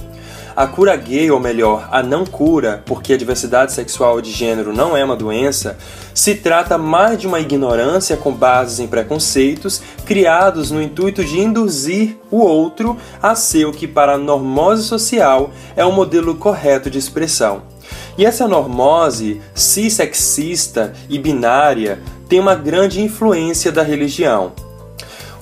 a 0.56 0.66
cura 0.66 0.96
gay, 0.96 1.30
ou 1.30 1.38
melhor, 1.38 1.86
a 1.92 2.02
não 2.02 2.24
cura, 2.24 2.82
porque 2.86 3.12
a 3.12 3.16
diversidade 3.16 3.72
sexual 3.72 4.22
de 4.22 4.32
gênero 4.32 4.72
não 4.72 4.96
é 4.96 5.04
uma 5.04 5.14
doença, 5.14 5.76
se 6.14 6.34
trata 6.34 6.78
mais 6.78 7.18
de 7.18 7.26
uma 7.26 7.40
ignorância 7.40 8.16
com 8.16 8.32
bases 8.32 8.80
em 8.80 8.86
preconceitos 8.86 9.82
criados 10.06 10.70
no 10.70 10.80
intuito 10.80 11.22
de 11.22 11.38
induzir 11.38 12.16
o 12.30 12.38
outro 12.38 12.96
a 13.22 13.34
ser 13.34 13.66
o 13.66 13.72
que, 13.72 13.86
para 13.86 14.14
a 14.14 14.18
normose 14.18 14.84
social, 14.84 15.50
é 15.76 15.84
o 15.84 15.92
modelo 15.92 16.34
correto 16.36 16.88
de 16.88 16.98
expressão. 16.98 17.62
E 18.16 18.24
essa 18.24 18.46
normose 18.46 19.40
cissexista 19.54 20.92
e 21.08 21.18
binária 21.18 22.00
tem 22.28 22.38
uma 22.40 22.54
grande 22.54 23.00
influência 23.00 23.72
da 23.72 23.82
religião. 23.82 24.52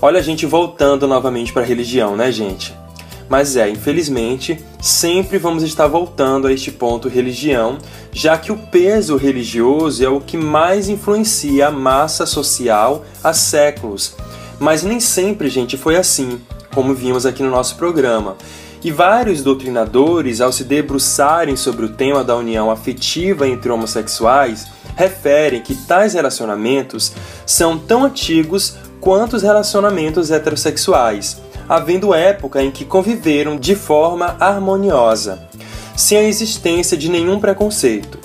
Olha 0.01 0.21
a 0.21 0.23
gente 0.23 0.47
voltando 0.47 1.09
novamente 1.09 1.53
para 1.53 1.63
a 1.63 1.67
religião, 1.67 2.17
né, 2.17 2.31
gente? 2.31 2.75
Mas 3.29 3.57
é, 3.57 3.69
infelizmente, 3.69 4.59
sempre 4.81 5.37
vamos 5.37 5.63
estar 5.63 5.87
voltando 5.87 6.47
a 6.47 6.53
este 6.53 6.71
ponto 6.71 7.09
religião, 7.09 7.77
já 8.11 8.39
que 8.39 8.51
o 8.51 8.57
peso 8.57 9.17
religioso 9.17 10.03
é 10.03 10.09
o 10.09 10.21
que 10.21 10.37
mais 10.37 10.89
influencia 10.89 11.67
a 11.67 11.71
massa 11.71 12.25
social 12.25 13.05
há 13.23 13.35
séculos. 13.35 14.15
Mas 14.59 14.83
nem 14.83 14.99
sempre, 14.99 15.49
gente, 15.51 15.77
foi 15.77 15.97
assim, 15.97 16.41
como 16.75 16.95
vimos 16.95 17.27
aqui 17.27 17.43
no 17.43 17.51
nosso 17.51 17.77
programa. 17.77 18.37
E 18.83 18.93
vários 18.93 19.43
doutrinadores, 19.43 20.41
ao 20.41 20.53
se 20.53 20.63
debruçarem 20.63 21.57
sobre 21.57 21.85
o 21.85 21.89
tema 21.89 22.23
da 22.23 22.37
união 22.37 22.71
afetiva 22.71 23.49
entre 23.49 23.71
homossexuais, 23.71 24.69
referem 24.97 25.61
que 25.63 25.75
tais 25.75 26.15
relacionamentos 26.15 27.13
são 27.45 27.77
tão 27.77 28.05
antigos 28.05 28.77
quanto 29.01 29.35
os 29.35 29.43
relacionamentos 29.43 30.31
heterossexuais, 30.31 31.41
havendo 31.69 32.15
época 32.15 32.63
em 32.63 32.71
que 32.71 32.85
conviveram 32.85 33.57
de 33.57 33.75
forma 33.75 34.37
harmoniosa, 34.39 35.49
sem 35.97 36.19
a 36.19 36.23
existência 36.23 36.97
de 36.97 37.09
nenhum 37.09 37.41
preconceito. 37.41 38.19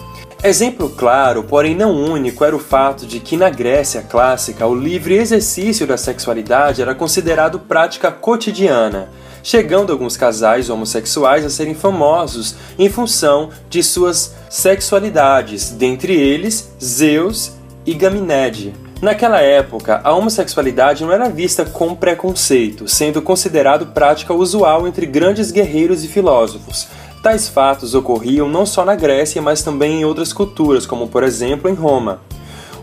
Exemplo 0.43 0.89
claro, 0.89 1.43
porém 1.43 1.73
não 1.73 1.95
único, 1.95 2.43
era 2.43 2.55
o 2.55 2.59
fato 2.59 3.05
de 3.05 3.19
que 3.19 3.37
na 3.37 3.49
Grécia 3.49 4.01
clássica 4.01 4.67
o 4.67 4.75
livre 4.75 5.15
exercício 5.15 5.87
da 5.87 5.95
sexualidade 5.95 6.81
era 6.81 6.93
considerado 6.93 7.59
prática 7.59 8.11
cotidiana, 8.11 9.09
chegando 9.43 9.91
alguns 9.91 10.17
casais 10.17 10.69
homossexuais 10.69 11.45
a 11.45 11.49
serem 11.49 11.75
famosos 11.75 12.55
em 12.79 12.89
função 12.89 13.49
de 13.69 13.83
suas 13.83 14.33
sexualidades, 14.49 15.69
dentre 15.71 16.13
eles 16.13 16.71
Zeus 16.81 17.51
e 17.85 17.93
Gaminéde. 17.93 18.73
Naquela 19.01 19.41
época, 19.41 19.99
a 20.01 20.13
homossexualidade 20.13 21.03
não 21.03 21.11
era 21.11 21.29
vista 21.29 21.65
com 21.65 21.93
preconceito, 21.93 22.87
sendo 22.87 23.21
considerado 23.21 23.87
prática 23.87 24.33
usual 24.33 24.87
entre 24.87 25.05
grandes 25.05 25.51
guerreiros 25.51 26.05
e 26.05 26.07
filósofos. 26.07 26.87
Tais 27.21 27.49
fatos 27.49 27.93
ocorriam 27.93 28.47
não 28.47 28.65
só 28.65 28.85
na 28.85 28.95
Grécia, 28.95 29.41
mas 29.41 29.61
também 29.61 29.99
em 29.99 30.05
outras 30.05 30.31
culturas, 30.31 30.85
como 30.85 31.09
por 31.09 31.21
exemplo 31.21 31.69
em 31.69 31.73
Roma. 31.73 32.21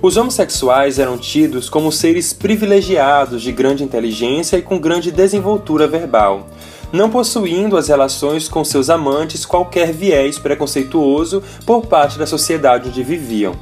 Os 0.02 0.16
homossexuais 0.16 0.98
eram 0.98 1.18
tidos 1.18 1.68
como 1.68 1.92
seres 1.92 2.32
privilegiados 2.32 3.42
de 3.42 3.52
grande 3.52 3.84
inteligência 3.84 4.56
e 4.56 4.62
com 4.62 4.78
grande 4.78 5.10
desenvoltura 5.10 5.86
verbal, 5.86 6.46
não 6.90 7.10
possuindo 7.10 7.76
as 7.76 7.88
relações 7.88 8.48
com 8.48 8.64
seus 8.64 8.88
amantes 8.88 9.44
qualquer 9.44 9.92
viés 9.92 10.38
preconceituoso 10.38 11.42
por 11.66 11.84
parte 11.86 12.18
da 12.18 12.26
sociedade 12.26 12.88
onde 12.88 13.02
viviam. 13.02 13.54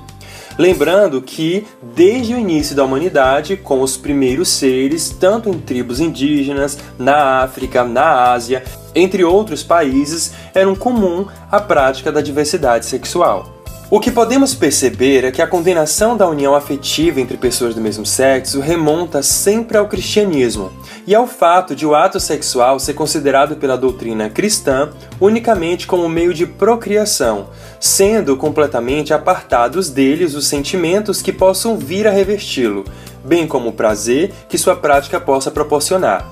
Lembrando 0.57 1.21
que, 1.21 1.67
desde 1.95 2.35
o 2.35 2.39
início 2.39 2.75
da 2.75 2.85
humanidade, 2.85 3.57
com 3.57 3.81
os 3.81 3.97
primeiros 3.97 4.49
seres, 4.49 5.11
tanto 5.11 5.49
em 5.49 5.59
tribos 5.59 5.99
indígenas, 6.01 6.79
na 6.97 7.43
África, 7.43 7.85
na 7.85 8.33
Ásia, 8.33 8.63
entre 8.95 9.25
outros 9.25 9.63
países, 9.63 10.33
era 10.55 10.73
comum 10.77 11.27
a 11.51 11.61
prática 11.61 12.11
da 12.11 12.21
diversidade 12.21 12.87
sexual. 12.87 13.58
O 13.91 14.01
que 14.01 14.11
podemos 14.11 14.55
perceber 14.55 15.25
é 15.25 15.31
que 15.31 15.41
a 15.41 15.47
condenação 15.47 16.15
da 16.15 16.29
união 16.29 16.55
afetiva 16.55 17.23
entre 17.23 17.39
pessoas 17.39 17.75
do 17.75 17.81
mesmo 17.81 18.05
sexo 18.05 18.61
remonta 18.61 19.23
sempre 19.23 19.79
ao 19.79 19.89
cristianismo 19.89 20.71
e 21.07 21.15
ao 21.15 21.27
fato 21.27 21.75
de 21.75 21.87
o 21.87 21.95
ato 21.95 22.21
sexual 22.21 22.79
ser 22.79 22.93
considerado 22.93 23.57
pela 23.57 23.79
doutrina 23.79 24.29
cristã 24.29 24.91
unicamente 25.19 25.87
como 25.87 26.07
meio 26.07 26.35
de 26.35 26.45
procriação, 26.45 27.49
sendo 27.81 28.37
completamente 28.37 29.15
apartados 29.15 29.89
deles 29.89 30.35
os 30.35 30.47
sentimentos 30.47 31.23
que 31.23 31.33
possam 31.33 31.79
vir 31.79 32.07
a 32.07 32.11
revesti-lo, 32.11 32.85
bem 33.25 33.47
como 33.47 33.71
o 33.71 33.73
prazer 33.73 34.35
que 34.51 34.59
sua 34.59 34.77
prática 34.77 35.19
possa 35.19 35.51
proporcionar. 35.51 36.29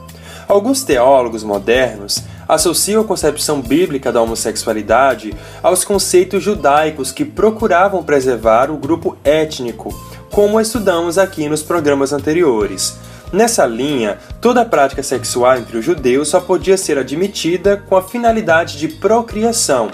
Alguns 0.46 0.84
teólogos 0.84 1.42
modernos 1.42 2.22
associam 2.48 3.02
a 3.02 3.04
concepção 3.04 3.60
bíblica 3.60 4.12
da 4.12 4.20
homossexualidade 4.20 5.34
aos 5.62 5.84
conceitos 5.84 6.42
judaicos 6.42 7.12
que 7.12 7.24
procuravam 7.24 8.02
preservar 8.02 8.70
o 8.70 8.76
grupo 8.76 9.16
étnico, 9.24 9.94
como 10.30 10.60
estudamos 10.60 11.18
aqui 11.18 11.48
nos 11.48 11.62
programas 11.62 12.12
anteriores. 12.12 12.98
Nessa 13.32 13.66
linha, 13.66 14.18
toda 14.40 14.64
prática 14.64 15.02
sexual 15.02 15.56
entre 15.56 15.78
os 15.78 15.84
judeus 15.84 16.28
só 16.28 16.40
podia 16.40 16.76
ser 16.76 16.98
admitida 16.98 17.76
com 17.76 17.96
a 17.96 18.02
finalidade 18.02 18.78
de 18.78 18.88
procriação. 18.88 19.90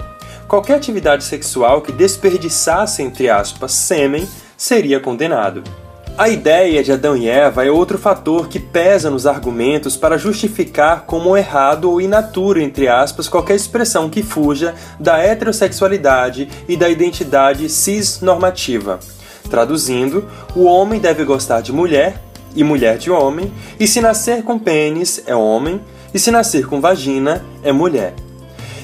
Qualquer 0.47 0.75
atividade 0.75 1.23
sexual 1.23 1.81
que 1.81 1.91
desperdiçasse, 1.91 3.01
entre 3.01 3.29
aspas, 3.29 3.71
sêmen 3.71 4.27
seria 4.55 4.99
condenado. 4.99 5.63
A 6.15 6.29
ideia 6.29 6.83
de 6.83 6.91
Adão 6.91 7.17
e 7.17 7.27
Eva 7.27 7.65
é 7.65 7.71
outro 7.71 7.97
fator 7.97 8.47
que 8.47 8.59
pesa 8.59 9.09
nos 9.09 9.25
argumentos 9.25 9.97
para 9.97 10.15
justificar 10.15 11.05
como 11.07 11.35
errado 11.35 11.89
ou 11.89 11.99
inaturo, 11.99 12.61
entre 12.61 12.87
aspas, 12.87 13.27
qualquer 13.27 13.55
expressão 13.55 14.07
que 14.07 14.21
fuja 14.21 14.75
da 14.99 15.17
heterossexualidade 15.17 16.47
e 16.69 16.77
da 16.77 16.87
identidade 16.87 17.67
cis-normativa. 17.67 18.99
Traduzindo, 19.49 20.29
o 20.55 20.65
homem 20.65 20.99
deve 20.99 21.23
gostar 21.23 21.61
de 21.61 21.73
mulher 21.73 22.21
e 22.55 22.63
mulher 22.63 22.99
de 22.99 23.09
homem, 23.09 23.51
e 23.79 23.87
se 23.87 23.99
nascer 23.99 24.43
com 24.43 24.59
pênis 24.59 25.23
é 25.25 25.35
homem, 25.35 25.81
e 26.13 26.19
se 26.19 26.29
nascer 26.29 26.67
com 26.67 26.79
vagina 26.79 27.43
é 27.63 27.71
mulher. 27.71 28.13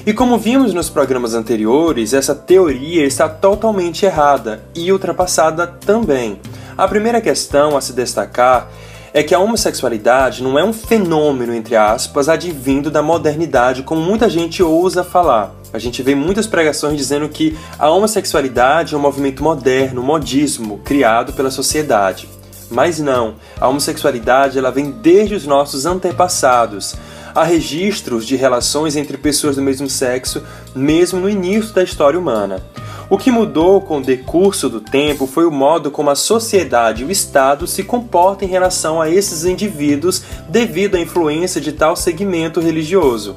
E 0.04 0.12
como 0.12 0.36
vimos 0.36 0.74
nos 0.74 0.90
programas 0.90 1.34
anteriores, 1.34 2.12
essa 2.12 2.34
teoria 2.34 3.06
está 3.06 3.28
totalmente 3.28 4.04
errada 4.04 4.64
e 4.74 4.90
ultrapassada 4.90 5.64
também. 5.66 6.40
A 6.80 6.88
primeira 6.88 7.20
questão 7.20 7.76
a 7.76 7.80
se 7.82 7.92
destacar 7.92 8.66
é 9.12 9.22
que 9.22 9.34
a 9.34 9.38
homossexualidade 9.38 10.42
não 10.42 10.58
é 10.58 10.64
um 10.64 10.72
fenômeno, 10.72 11.52
entre 11.52 11.76
aspas, 11.76 12.26
advindo 12.26 12.90
da 12.90 13.02
modernidade, 13.02 13.82
como 13.82 14.00
muita 14.00 14.30
gente 14.30 14.62
ousa 14.62 15.04
falar. 15.04 15.54
A 15.74 15.78
gente 15.78 16.02
vê 16.02 16.14
muitas 16.14 16.46
pregações 16.46 16.96
dizendo 16.96 17.28
que 17.28 17.54
a 17.78 17.90
homossexualidade 17.90 18.94
é 18.94 18.96
um 18.96 19.00
movimento 19.00 19.42
moderno, 19.42 20.02
modismo, 20.02 20.78
criado 20.78 21.34
pela 21.34 21.50
sociedade. 21.50 22.26
Mas 22.70 22.98
não, 22.98 23.34
a 23.60 23.68
homossexualidade 23.68 24.56
ela 24.56 24.70
vem 24.70 24.90
desde 24.90 25.34
os 25.34 25.44
nossos 25.44 25.84
antepassados. 25.84 26.96
Há 27.34 27.44
registros 27.44 28.24
de 28.26 28.36
relações 28.36 28.96
entre 28.96 29.18
pessoas 29.18 29.56
do 29.56 29.62
mesmo 29.62 29.86
sexo, 29.86 30.42
mesmo 30.74 31.20
no 31.20 31.28
início 31.28 31.74
da 31.74 31.82
história 31.82 32.18
humana. 32.18 32.62
O 33.10 33.18
que 33.18 33.32
mudou 33.32 33.80
com 33.80 33.98
o 33.98 34.02
decurso 34.02 34.68
do 34.68 34.80
tempo 34.80 35.26
foi 35.26 35.44
o 35.44 35.50
modo 35.50 35.90
como 35.90 36.10
a 36.10 36.14
sociedade 36.14 37.02
e 37.02 37.04
o 37.04 37.10
Estado 37.10 37.66
se 37.66 37.82
comportam 37.82 38.46
em 38.46 38.50
relação 38.50 39.02
a 39.02 39.10
esses 39.10 39.44
indivíduos 39.44 40.22
devido 40.48 40.94
à 40.94 41.00
influência 41.00 41.60
de 41.60 41.72
tal 41.72 41.96
segmento 41.96 42.60
religioso. 42.60 43.36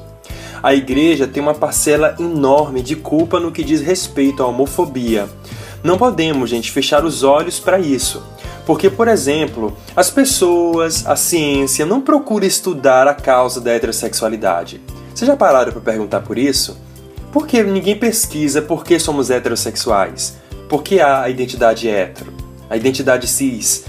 A 0.62 0.72
igreja 0.72 1.26
tem 1.26 1.42
uma 1.42 1.54
parcela 1.54 2.14
enorme 2.20 2.82
de 2.82 2.94
culpa 2.94 3.40
no 3.40 3.50
que 3.50 3.64
diz 3.64 3.80
respeito 3.80 4.44
à 4.44 4.46
homofobia. 4.46 5.28
Não 5.82 5.98
podemos, 5.98 6.48
gente, 6.48 6.70
fechar 6.70 7.04
os 7.04 7.24
olhos 7.24 7.58
para 7.58 7.80
isso. 7.80 8.22
Porque, 8.64 8.88
por 8.88 9.08
exemplo, 9.08 9.76
as 9.96 10.08
pessoas, 10.08 11.04
a 11.04 11.16
ciência 11.16 11.84
não 11.84 12.00
procura 12.00 12.46
estudar 12.46 13.08
a 13.08 13.12
causa 13.12 13.60
da 13.60 13.72
heterossexualidade. 13.72 14.80
Vocês 15.12 15.26
já 15.26 15.36
pararam 15.36 15.72
para 15.72 15.80
perguntar 15.80 16.20
por 16.20 16.38
isso? 16.38 16.78
Por 17.34 17.48
que 17.48 17.60
ninguém 17.64 17.96
pesquisa 17.96 18.62
por 18.62 18.84
que 18.84 18.96
somos 18.96 19.28
heterossexuais? 19.28 20.36
Por 20.68 20.84
que 20.84 21.00
há 21.00 21.22
a 21.22 21.28
identidade 21.28 21.88
hetero? 21.88 22.32
A 22.70 22.76
identidade 22.76 23.26
cis? 23.26 23.86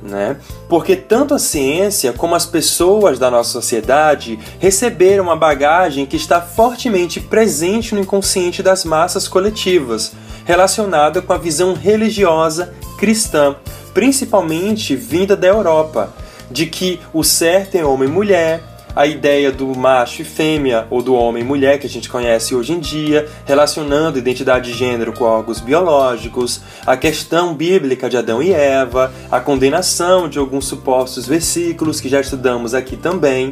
Né? 0.00 0.36
Porque 0.68 0.94
tanto 0.94 1.34
a 1.34 1.38
ciência 1.40 2.12
como 2.12 2.36
as 2.36 2.46
pessoas 2.46 3.18
da 3.18 3.32
nossa 3.32 3.50
sociedade 3.50 4.38
receberam 4.60 5.24
uma 5.24 5.34
bagagem 5.34 6.06
que 6.06 6.14
está 6.14 6.40
fortemente 6.40 7.18
presente 7.18 7.96
no 7.96 8.00
inconsciente 8.00 8.62
das 8.62 8.84
massas 8.84 9.26
coletivas, 9.26 10.12
relacionada 10.44 11.20
com 11.20 11.32
a 11.32 11.38
visão 11.38 11.74
religiosa 11.74 12.72
cristã, 12.96 13.56
principalmente 13.92 14.94
vinda 14.94 15.34
da 15.34 15.48
Europa, 15.48 16.14
de 16.48 16.66
que 16.66 17.00
o 17.12 17.24
certo 17.24 17.74
é 17.74 17.84
homem 17.84 18.08
e 18.08 18.12
mulher, 18.12 18.62
a 18.94 19.06
ideia 19.06 19.50
do 19.50 19.66
macho 19.76 20.22
e 20.22 20.24
fêmea 20.24 20.86
ou 20.90 21.02
do 21.02 21.14
homem 21.14 21.42
e 21.42 21.46
mulher 21.46 21.78
que 21.78 21.86
a 21.86 21.90
gente 21.90 22.08
conhece 22.08 22.54
hoje 22.54 22.72
em 22.72 22.78
dia, 22.78 23.28
relacionando 23.44 24.18
identidade 24.18 24.70
de 24.70 24.78
gênero 24.78 25.12
com 25.12 25.24
órgãos 25.24 25.60
biológicos, 25.60 26.60
a 26.86 26.96
questão 26.96 27.54
bíblica 27.54 28.08
de 28.08 28.16
Adão 28.16 28.42
e 28.42 28.52
Eva, 28.52 29.12
a 29.30 29.40
condenação 29.40 30.28
de 30.28 30.38
alguns 30.38 30.66
supostos 30.66 31.26
versículos 31.26 32.00
que 32.00 32.08
já 32.08 32.20
estudamos 32.20 32.74
aqui 32.74 32.96
também. 32.96 33.50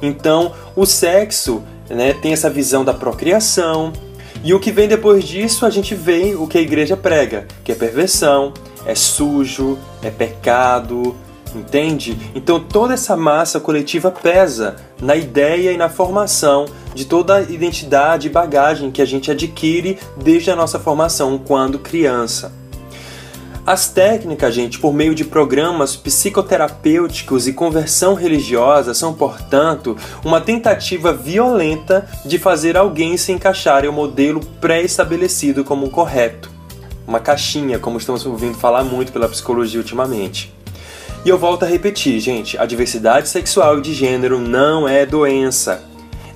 Então, 0.00 0.52
o 0.76 0.86
sexo 0.86 1.62
né, 1.88 2.12
tem 2.12 2.32
essa 2.32 2.48
visão 2.48 2.84
da 2.84 2.94
procriação. 2.94 3.92
E 4.44 4.54
o 4.54 4.60
que 4.60 4.70
vem 4.70 4.86
depois 4.86 5.24
disso, 5.24 5.66
a 5.66 5.70
gente 5.70 5.94
vê 5.94 6.36
o 6.36 6.46
que 6.46 6.58
a 6.58 6.60
igreja 6.60 6.96
prega, 6.96 7.48
que 7.64 7.72
é 7.72 7.74
perversão, 7.74 8.52
é 8.86 8.94
sujo, 8.94 9.76
é 10.00 10.10
pecado, 10.10 11.16
entende? 11.54 12.18
Então 12.34 12.60
toda 12.60 12.94
essa 12.94 13.16
massa 13.16 13.60
coletiva 13.60 14.10
pesa 14.10 14.76
na 15.00 15.16
ideia 15.16 15.72
e 15.72 15.76
na 15.76 15.88
formação 15.88 16.66
de 16.94 17.04
toda 17.04 17.36
a 17.36 17.42
identidade 17.42 18.26
e 18.26 18.30
bagagem 18.30 18.90
que 18.90 19.02
a 19.02 19.06
gente 19.06 19.30
adquire 19.30 19.98
desde 20.16 20.50
a 20.50 20.56
nossa 20.56 20.78
formação 20.78 21.38
quando 21.38 21.78
criança. 21.78 22.52
As 23.68 23.86
técnicas, 23.86 24.54
gente, 24.54 24.78
por 24.78 24.94
meio 24.94 25.14
de 25.14 25.26
programas 25.26 25.94
psicoterapêuticos 25.94 27.46
e 27.46 27.52
conversão 27.52 28.14
religiosa, 28.14 28.94
são, 28.94 29.12
portanto, 29.12 29.94
uma 30.24 30.40
tentativa 30.40 31.12
violenta 31.12 32.08
de 32.24 32.38
fazer 32.38 32.78
alguém 32.78 33.18
se 33.18 33.30
encaixar 33.30 33.84
em 33.84 33.88
um 33.88 33.92
modelo 33.92 34.40
pré-estabelecido 34.58 35.64
como 35.64 35.90
correto. 35.90 36.50
Uma 37.06 37.20
caixinha, 37.20 37.78
como 37.78 37.98
estamos 37.98 38.24
ouvindo 38.24 38.56
falar 38.56 38.84
muito 38.84 39.12
pela 39.12 39.28
psicologia 39.28 39.78
ultimamente. 39.78 40.50
E 41.24 41.28
eu 41.28 41.38
volto 41.38 41.64
a 41.64 41.68
repetir, 41.68 42.20
gente: 42.20 42.56
a 42.56 42.64
diversidade 42.64 43.28
sexual 43.28 43.78
e 43.78 43.82
de 43.82 43.92
gênero 43.92 44.38
não 44.38 44.88
é 44.88 45.04
doença, 45.04 45.82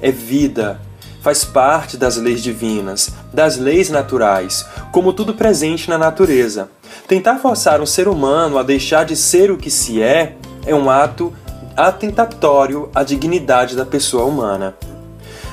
é 0.00 0.10
vida. 0.10 0.80
Faz 1.20 1.44
parte 1.44 1.96
das 1.96 2.16
leis 2.16 2.42
divinas, 2.42 3.10
das 3.32 3.56
leis 3.56 3.88
naturais, 3.90 4.66
como 4.90 5.12
tudo 5.12 5.34
presente 5.34 5.88
na 5.88 5.96
natureza. 5.96 6.68
Tentar 7.06 7.38
forçar 7.38 7.80
um 7.80 7.86
ser 7.86 8.08
humano 8.08 8.58
a 8.58 8.62
deixar 8.64 9.04
de 9.04 9.14
ser 9.14 9.50
o 9.50 9.56
que 9.56 9.70
se 9.70 10.02
é 10.02 10.36
é 10.66 10.74
um 10.74 10.90
ato 10.90 11.32
atentatório 11.76 12.90
à 12.92 13.04
dignidade 13.04 13.76
da 13.76 13.86
pessoa 13.86 14.24
humana. 14.24 14.74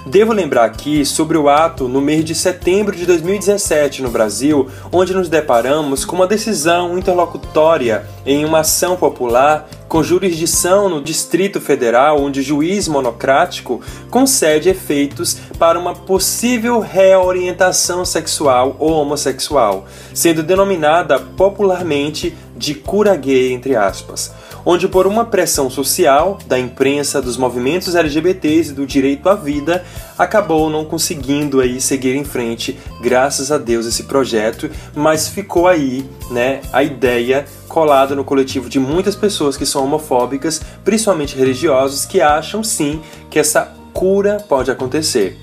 Devo 0.05 0.31
lembrar 0.31 0.63
aqui 0.63 1.05
sobre 1.05 1.37
o 1.37 1.49
ato 1.49 1.89
no 1.89 1.99
mês 1.99 2.23
de 2.23 2.33
setembro 2.33 2.95
de 2.95 3.05
2017 3.05 4.01
no 4.01 4.09
Brasil, 4.09 4.69
onde 4.91 5.13
nos 5.13 5.27
deparamos 5.27 6.05
com 6.05 6.15
uma 6.15 6.25
decisão 6.25 6.97
interlocutória 6.97 8.05
em 8.25 8.45
uma 8.45 8.59
ação 8.59 8.95
popular 8.95 9.69
com 9.89 10.01
jurisdição 10.01 10.87
no 10.87 11.01
Distrito 11.01 11.59
Federal, 11.59 12.21
onde 12.21 12.39
o 12.39 12.43
juiz 12.43 12.87
monocrático 12.87 13.81
concede 14.09 14.69
efeitos 14.69 15.37
para 15.57 15.77
uma 15.77 15.93
possível 15.93 16.79
reorientação 16.79 18.05
sexual 18.05 18.77
ou 18.79 18.91
homossexual, 18.91 19.85
sendo 20.13 20.41
denominada 20.43 21.19
popularmente 21.19 22.35
de 22.55 22.73
cura 22.73 23.15
gay, 23.15 23.51
entre 23.51 23.75
aspas 23.75 24.31
onde 24.65 24.87
por 24.87 25.07
uma 25.07 25.25
pressão 25.25 25.69
social, 25.69 26.37
da 26.45 26.59
imprensa, 26.59 27.21
dos 27.21 27.37
movimentos 27.37 27.95
LGBTs 27.95 28.71
e 28.71 28.73
do 28.73 28.85
direito 28.85 29.29
à 29.29 29.35
vida, 29.35 29.83
acabou 30.17 30.69
não 30.69 30.85
conseguindo 30.85 31.59
aí 31.61 31.79
seguir 31.79 32.15
em 32.15 32.23
frente, 32.23 32.77
graças 33.01 33.51
a 33.51 33.57
Deus, 33.57 33.85
esse 33.85 34.03
projeto, 34.03 34.69
mas 34.95 35.27
ficou 35.27 35.67
aí, 35.67 36.05
né, 36.29 36.61
a 36.71 36.83
ideia 36.83 37.45
colada 37.67 38.15
no 38.15 38.23
coletivo 38.23 38.69
de 38.69 38.79
muitas 38.79 39.15
pessoas 39.15 39.55
que 39.55 39.65
são 39.65 39.83
homofóbicas, 39.83 40.61
principalmente 40.83 41.35
religiosos, 41.35 42.05
que 42.05 42.19
acham 42.19 42.63
sim 42.63 43.01
que 43.29 43.39
essa 43.39 43.73
cura 43.93 44.43
pode 44.47 44.71
acontecer. 44.71 45.37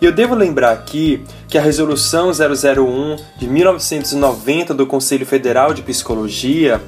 E 0.00 0.04
eu 0.04 0.12
devo 0.12 0.34
lembrar 0.34 0.70
aqui 0.70 1.24
que 1.48 1.58
a 1.58 1.60
Resolução 1.60 2.30
001 2.30 3.16
de 3.36 3.48
1990 3.48 4.72
do 4.72 4.86
Conselho 4.86 5.26
Federal 5.26 5.74
de 5.74 5.82
Psicologia 5.82 6.80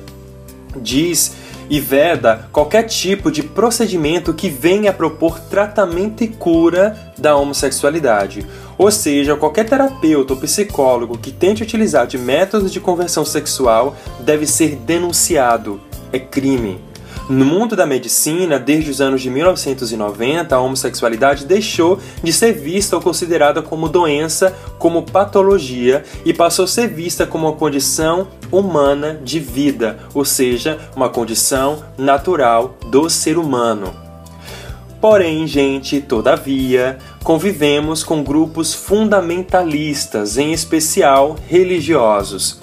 diz 0.77 1.33
e 1.71 1.79
veda 1.79 2.49
qualquer 2.53 2.83
tipo 2.83 3.31
de 3.31 3.45
procedimento 3.45 4.35
que 4.35 4.51
venha 4.51 4.93
propor 4.93 5.39
tratamento 5.39 6.25
e 6.25 6.29
cura 6.29 7.15
da 7.17 7.37
homossexualidade. 7.37 8.45
Ou 8.77 8.91
seja, 8.91 9.37
qualquer 9.37 9.69
terapeuta 9.69 10.35
ou 10.35 10.41
psicólogo 10.41 11.17
que 11.17 11.31
tente 11.31 11.63
utilizar 11.63 12.09
de 12.09 12.19
métodos 12.19 12.73
de 12.73 12.81
conversão 12.81 13.25
sexual 13.25 13.97
deve 14.19 14.47
ser 14.47 14.75
denunciado. 14.75 15.81
É 16.13 16.19
crime. 16.19 16.90
No 17.31 17.45
mundo 17.45 17.77
da 17.77 17.87
medicina, 17.87 18.59
desde 18.59 18.91
os 18.91 19.01
anos 19.01 19.23
de 19.23 19.31
1990, 19.31 20.53
a 20.53 20.61
homossexualidade 20.61 21.47
deixou 21.47 22.01
de 22.25 22.33
ser 22.33 22.53
vista 22.55 22.97
ou 22.97 23.03
considerada 23.03 23.63
como 23.63 23.89
doença, 23.89 24.53
como 24.81 25.05
patologia 25.05 26.03
e 26.25 26.35
passou 26.35 26.65
a 26.65 26.69
ser 26.69 26.89
vista 26.89 27.25
como 27.25 27.47
uma 27.47 27.57
condição 27.57 28.27
humana 28.51 29.21
de 29.23 29.39
vida, 29.39 30.01
ou 30.13 30.25
seja, 30.25 30.77
uma 30.97 31.09
condição 31.09 31.85
natural 31.97 32.77
do 32.91 33.09
ser 33.09 33.39
humano. 33.39 33.95
Porém, 35.01 35.47
gente, 35.47 36.01
todavia, 36.01 36.99
convivemos 37.23 38.03
com 38.03 38.25
grupos 38.25 38.75
fundamentalistas, 38.75 40.37
em 40.37 40.53
especial 40.53 41.37
religiosos 41.47 42.59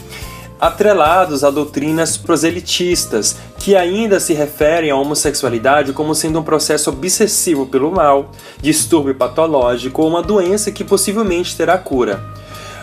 atrelados 0.60 1.44
a 1.44 1.50
doutrinas 1.50 2.18
proselitistas, 2.18 3.38
que 3.60 3.76
ainda 3.76 4.20
se 4.20 4.34
referem 4.34 4.92
à 4.92 4.96
homossexualidade 4.96 5.94
como 5.94 6.16
sendo 6.16 6.40
um 6.40 6.44
processo 6.44 6.90
obsessivo 6.90 7.66
pelo 7.66 7.92
mal, 7.92 8.32
distúrbio 8.62 9.16
patológico 9.16 10.02
ou 10.02 10.10
uma 10.10 10.22
doença 10.22 10.72
que 10.72 10.84
possivelmente 10.84 11.56
terá 11.56 11.78
cura. 11.78 12.20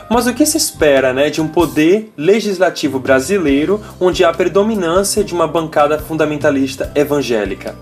Mas 0.09 0.27
o 0.27 0.35
que 0.35 0.45
se 0.45 0.57
espera 0.57 1.13
né, 1.13 1.31
de 1.31 1.41
um 1.41 1.49
poder 1.49 2.13
legislativo 2.17 2.99
brasileiro 2.99 3.81
onde 3.99 4.25
há 4.25 4.33
predominância 4.33 5.25
de 5.25 5.33
uma 5.33 5.49
bancada 5.49 5.99
fundamentalista 5.99 6.93
evangélica? 6.95 7.75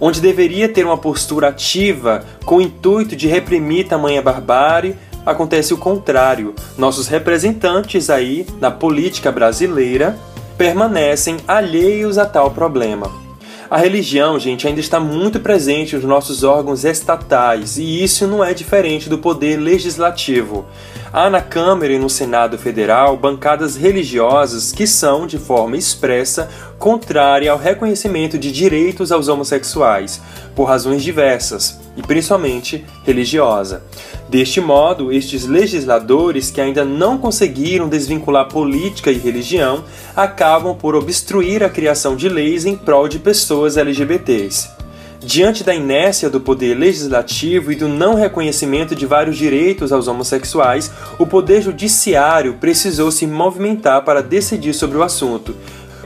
Onde 0.00 0.20
deveria 0.20 0.68
ter 0.68 0.84
uma 0.84 0.96
postura 0.96 1.48
ativa 1.48 2.24
com 2.44 2.56
o 2.56 2.60
intuito 2.60 3.16
de 3.16 3.26
reprimir 3.26 3.88
tamanha 3.88 4.22
barbárie, 4.22 4.94
acontece 5.26 5.74
o 5.74 5.78
contrário. 5.78 6.54
Nossos 6.78 7.08
representantes 7.08 8.08
aí 8.08 8.46
na 8.60 8.70
política 8.70 9.32
brasileira 9.32 10.16
permanecem 10.56 11.36
alheios 11.46 12.16
a 12.16 12.24
tal 12.24 12.52
problema. 12.52 13.26
A 13.68 13.76
religião, 13.76 14.38
gente, 14.38 14.68
ainda 14.68 14.78
está 14.78 15.00
muito 15.00 15.40
presente 15.40 15.96
nos 15.96 16.04
nossos 16.04 16.44
órgãos 16.44 16.84
estatais 16.84 17.76
e 17.76 18.04
isso 18.04 18.24
não 18.24 18.44
é 18.44 18.54
diferente 18.54 19.08
do 19.08 19.18
poder 19.18 19.56
legislativo. 19.56 20.64
Há 21.12 21.28
na 21.28 21.40
Câmara 21.40 21.92
e 21.92 21.98
no 21.98 22.08
Senado 22.08 22.56
Federal 22.58 23.16
bancadas 23.16 23.74
religiosas 23.74 24.70
que 24.70 24.86
são, 24.86 25.26
de 25.26 25.36
forma 25.36 25.76
expressa, 25.76 26.48
contrária 26.78 27.50
ao 27.50 27.58
reconhecimento 27.58 28.38
de 28.38 28.52
direitos 28.52 29.10
aos 29.10 29.26
homossexuais, 29.26 30.20
por 30.54 30.64
razões 30.64 31.02
diversas, 31.02 31.80
e 31.96 32.02
principalmente 32.02 32.84
religiosa. 33.04 33.82
Deste 34.28 34.60
modo, 34.60 35.12
estes 35.12 35.46
legisladores 35.46 36.50
que 36.50 36.60
ainda 36.60 36.84
não 36.84 37.16
conseguiram 37.16 37.88
desvincular 37.88 38.48
política 38.48 39.10
e 39.10 39.18
religião 39.18 39.84
acabam 40.16 40.74
por 40.74 40.96
obstruir 40.96 41.62
a 41.62 41.68
criação 41.68 42.16
de 42.16 42.28
leis 42.28 42.66
em 42.66 42.76
prol 42.76 43.06
de 43.06 43.20
pessoas 43.20 43.76
LGBTs. 43.76 44.74
Diante 45.20 45.64
da 45.64 45.74
inércia 45.74 46.28
do 46.28 46.40
poder 46.40 46.74
legislativo 46.74 47.70
e 47.70 47.76
do 47.76 47.88
não 47.88 48.14
reconhecimento 48.14 48.94
de 48.94 49.06
vários 49.06 49.36
direitos 49.36 49.92
aos 49.92 50.08
homossexuais, 50.08 50.90
o 51.18 51.26
poder 51.26 51.62
judiciário 51.62 52.54
precisou 52.60 53.10
se 53.10 53.26
movimentar 53.26 54.04
para 54.04 54.22
decidir 54.22 54.74
sobre 54.74 54.98
o 54.98 55.02
assunto. 55.02 55.54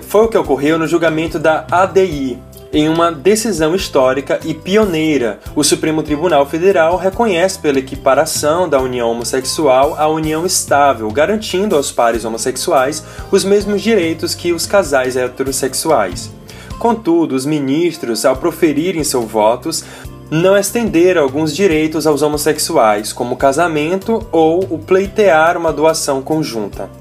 Foi 0.09 0.25
o 0.25 0.29
que 0.29 0.39
ocorreu 0.39 0.79
no 0.79 0.87
julgamento 0.87 1.39
da 1.39 1.67
ADI, 1.71 2.39
em 2.73 2.89
uma 2.89 3.11
decisão 3.11 3.75
histórica 3.75 4.39
e 4.45 4.55
pioneira, 4.55 5.41
o 5.57 5.65
Supremo 5.65 6.05
Tribunal 6.05 6.47
Federal 6.47 6.97
reconhece 6.97 7.59
pela 7.59 7.81
equiparação 7.81 8.69
da 8.69 8.81
união 8.81 9.11
homossexual 9.11 9.97
à 9.99 10.07
união 10.07 10.47
estável, 10.47 11.11
garantindo 11.11 11.75
aos 11.75 11.91
pares 11.91 12.25
homossexuais 12.25 13.03
os 13.33 13.45
mesmos 13.45 13.83
direitos 13.83 14.37
que 14.37 14.53
os 14.53 14.67
casais 14.67 15.17
heterossexuais. 15.17 16.31
Contudo, 16.79 17.35
os 17.35 17.45
ministros, 17.45 18.25
ao 18.25 18.37
proferirem 18.37 19.03
seus 19.03 19.29
votos, 19.29 19.85
não 20.31 20.57
estenderam 20.57 21.25
alguns 21.25 21.55
direitos 21.55 22.07
aos 22.07 22.23
homossexuais, 22.23 23.13
como 23.13 23.35
o 23.35 23.37
casamento 23.37 24.25
ou 24.31 24.65
o 24.71 24.79
pleitear 24.79 25.57
uma 25.57 25.73
doação 25.73 26.23
conjunta. 26.23 27.00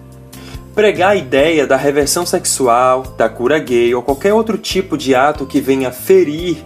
Pregar 0.76 1.12
a 1.12 1.16
ideia 1.16 1.66
da 1.66 1.76
reversão 1.76 2.26
sexual, 2.26 3.04
da 3.18 3.28
cura 3.28 3.60
gay 3.60 3.94
ou 3.94 4.04
qualquer 4.04 4.34
outro 4.34 4.58
tipo 4.58 4.98
de 4.98 5.16
ato 5.16 5.46
que 5.46 5.60
venha 5.60 5.92
ferir 5.92 6.58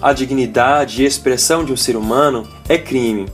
a 0.00 0.12
dignidade 0.14 1.02
e 1.02 1.06
expressão 1.06 1.62
de 1.62 1.72
um 1.72 1.76
ser 1.76 1.94
humano 1.94 2.48
é 2.68 2.78
crime. 2.78 3.26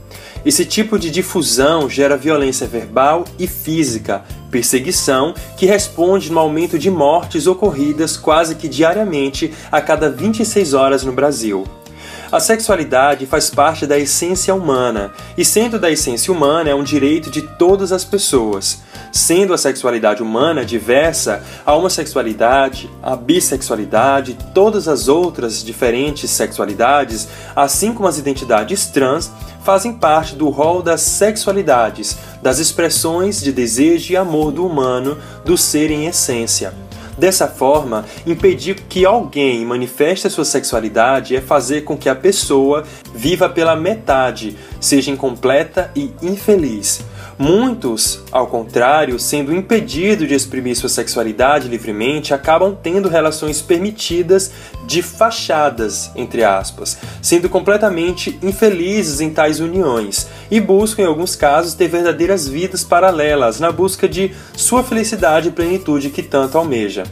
Esse 0.44 0.64
tipo 0.64 0.98
de 0.98 1.10
difusão 1.10 1.88
gera 1.88 2.16
violência 2.16 2.66
verbal 2.66 3.24
e 3.38 3.46
física, 3.46 4.24
perseguição 4.50 5.32
que 5.56 5.64
responde 5.64 6.30
no 6.30 6.40
aumento 6.40 6.78
de 6.78 6.90
mortes 6.90 7.46
ocorridas 7.46 8.16
quase 8.16 8.56
que 8.56 8.68
diariamente 8.68 9.52
a 9.70 9.80
cada 9.80 10.10
26 10.10 10.74
horas 10.74 11.04
no 11.04 11.12
Brasil. 11.12 11.64
A 12.30 12.40
sexualidade 12.40 13.24
faz 13.24 13.48
parte 13.48 13.86
da 13.86 13.96
essência 13.96 14.52
humana, 14.52 15.12
e 15.38 15.44
sendo 15.44 15.78
da 15.78 15.90
essência 15.90 16.32
humana 16.32 16.68
é 16.68 16.74
um 16.74 16.82
direito 16.82 17.30
de 17.30 17.42
todas 17.42 17.92
as 17.92 18.04
pessoas. 18.04 18.82
Sendo 19.12 19.54
a 19.54 19.58
sexualidade 19.58 20.22
humana 20.22 20.64
diversa, 20.64 21.42
a 21.64 21.74
homossexualidade, 21.74 22.90
a 23.02 23.16
bissexualidade, 23.16 24.36
todas 24.54 24.88
as 24.88 25.08
outras 25.08 25.64
diferentes 25.64 26.30
sexualidades, 26.30 27.28
assim 27.54 27.92
como 27.92 28.08
as 28.08 28.18
identidades 28.18 28.86
trans, 28.86 29.32
fazem 29.64 29.94
parte 29.94 30.36
do 30.36 30.48
rol 30.48 30.82
das 30.82 31.00
sexualidades, 31.00 32.16
das 32.40 32.58
expressões 32.58 33.40
de 33.40 33.50
desejo 33.50 34.12
e 34.12 34.16
amor 34.16 34.52
do 34.52 34.66
humano, 34.66 35.18
do 35.44 35.56
ser 35.56 35.90
em 35.90 36.06
essência. 36.06 36.72
Dessa 37.18 37.48
forma, 37.48 38.04
impedir 38.26 38.74
que 38.88 39.06
alguém 39.06 39.64
manifeste 39.64 40.26
a 40.26 40.30
sua 40.30 40.44
sexualidade 40.44 41.34
é 41.34 41.40
fazer 41.40 41.82
com 41.82 41.96
que 41.96 42.10
a 42.10 42.14
pessoa 42.14 42.84
viva 43.14 43.48
pela 43.48 43.74
metade, 43.74 44.56
seja 44.78 45.10
incompleta 45.10 45.90
e 45.96 46.12
infeliz. 46.22 47.00
Muitos, 47.38 48.20
ao 48.32 48.46
contrário, 48.46 49.18
sendo 49.18 49.54
impedidos 49.54 50.26
de 50.26 50.34
exprimir 50.34 50.74
sua 50.74 50.88
sexualidade 50.88 51.68
livremente, 51.68 52.32
acabam 52.32 52.74
tendo 52.74 53.10
relações 53.10 53.60
permitidas 53.60 54.50
de 54.86 55.02
fachadas, 55.02 56.10
entre 56.16 56.42
aspas, 56.42 56.96
sendo 57.20 57.50
completamente 57.50 58.38
infelizes 58.42 59.20
em 59.20 59.28
tais 59.28 59.60
uniões 59.60 60.26
e 60.50 60.58
buscam, 60.58 61.02
em 61.02 61.06
alguns 61.06 61.36
casos, 61.36 61.74
ter 61.74 61.88
verdadeiras 61.88 62.48
vidas 62.48 62.82
paralelas 62.82 63.60
na 63.60 63.70
busca 63.70 64.08
de 64.08 64.34
sua 64.56 64.82
felicidade 64.82 65.48
e 65.48 65.52
plenitude 65.52 66.08
que 66.08 66.22
tanto 66.22 66.56
almeja. 66.56 67.04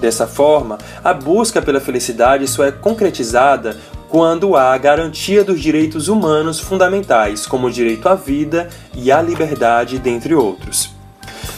Dessa 0.00 0.26
forma, 0.26 0.78
a 1.02 1.14
busca 1.14 1.62
pela 1.62 1.80
felicidade 1.80 2.48
só 2.48 2.64
é 2.64 2.72
concretizada 2.72 3.76
quando 4.12 4.56
há 4.56 4.76
garantia 4.76 5.42
dos 5.42 5.58
direitos 5.58 6.06
humanos 6.06 6.60
fundamentais, 6.60 7.46
como 7.46 7.68
o 7.68 7.70
direito 7.70 8.06
à 8.10 8.14
vida 8.14 8.68
e 8.94 9.10
à 9.10 9.22
liberdade, 9.22 9.98
dentre 9.98 10.34
outros. 10.34 10.90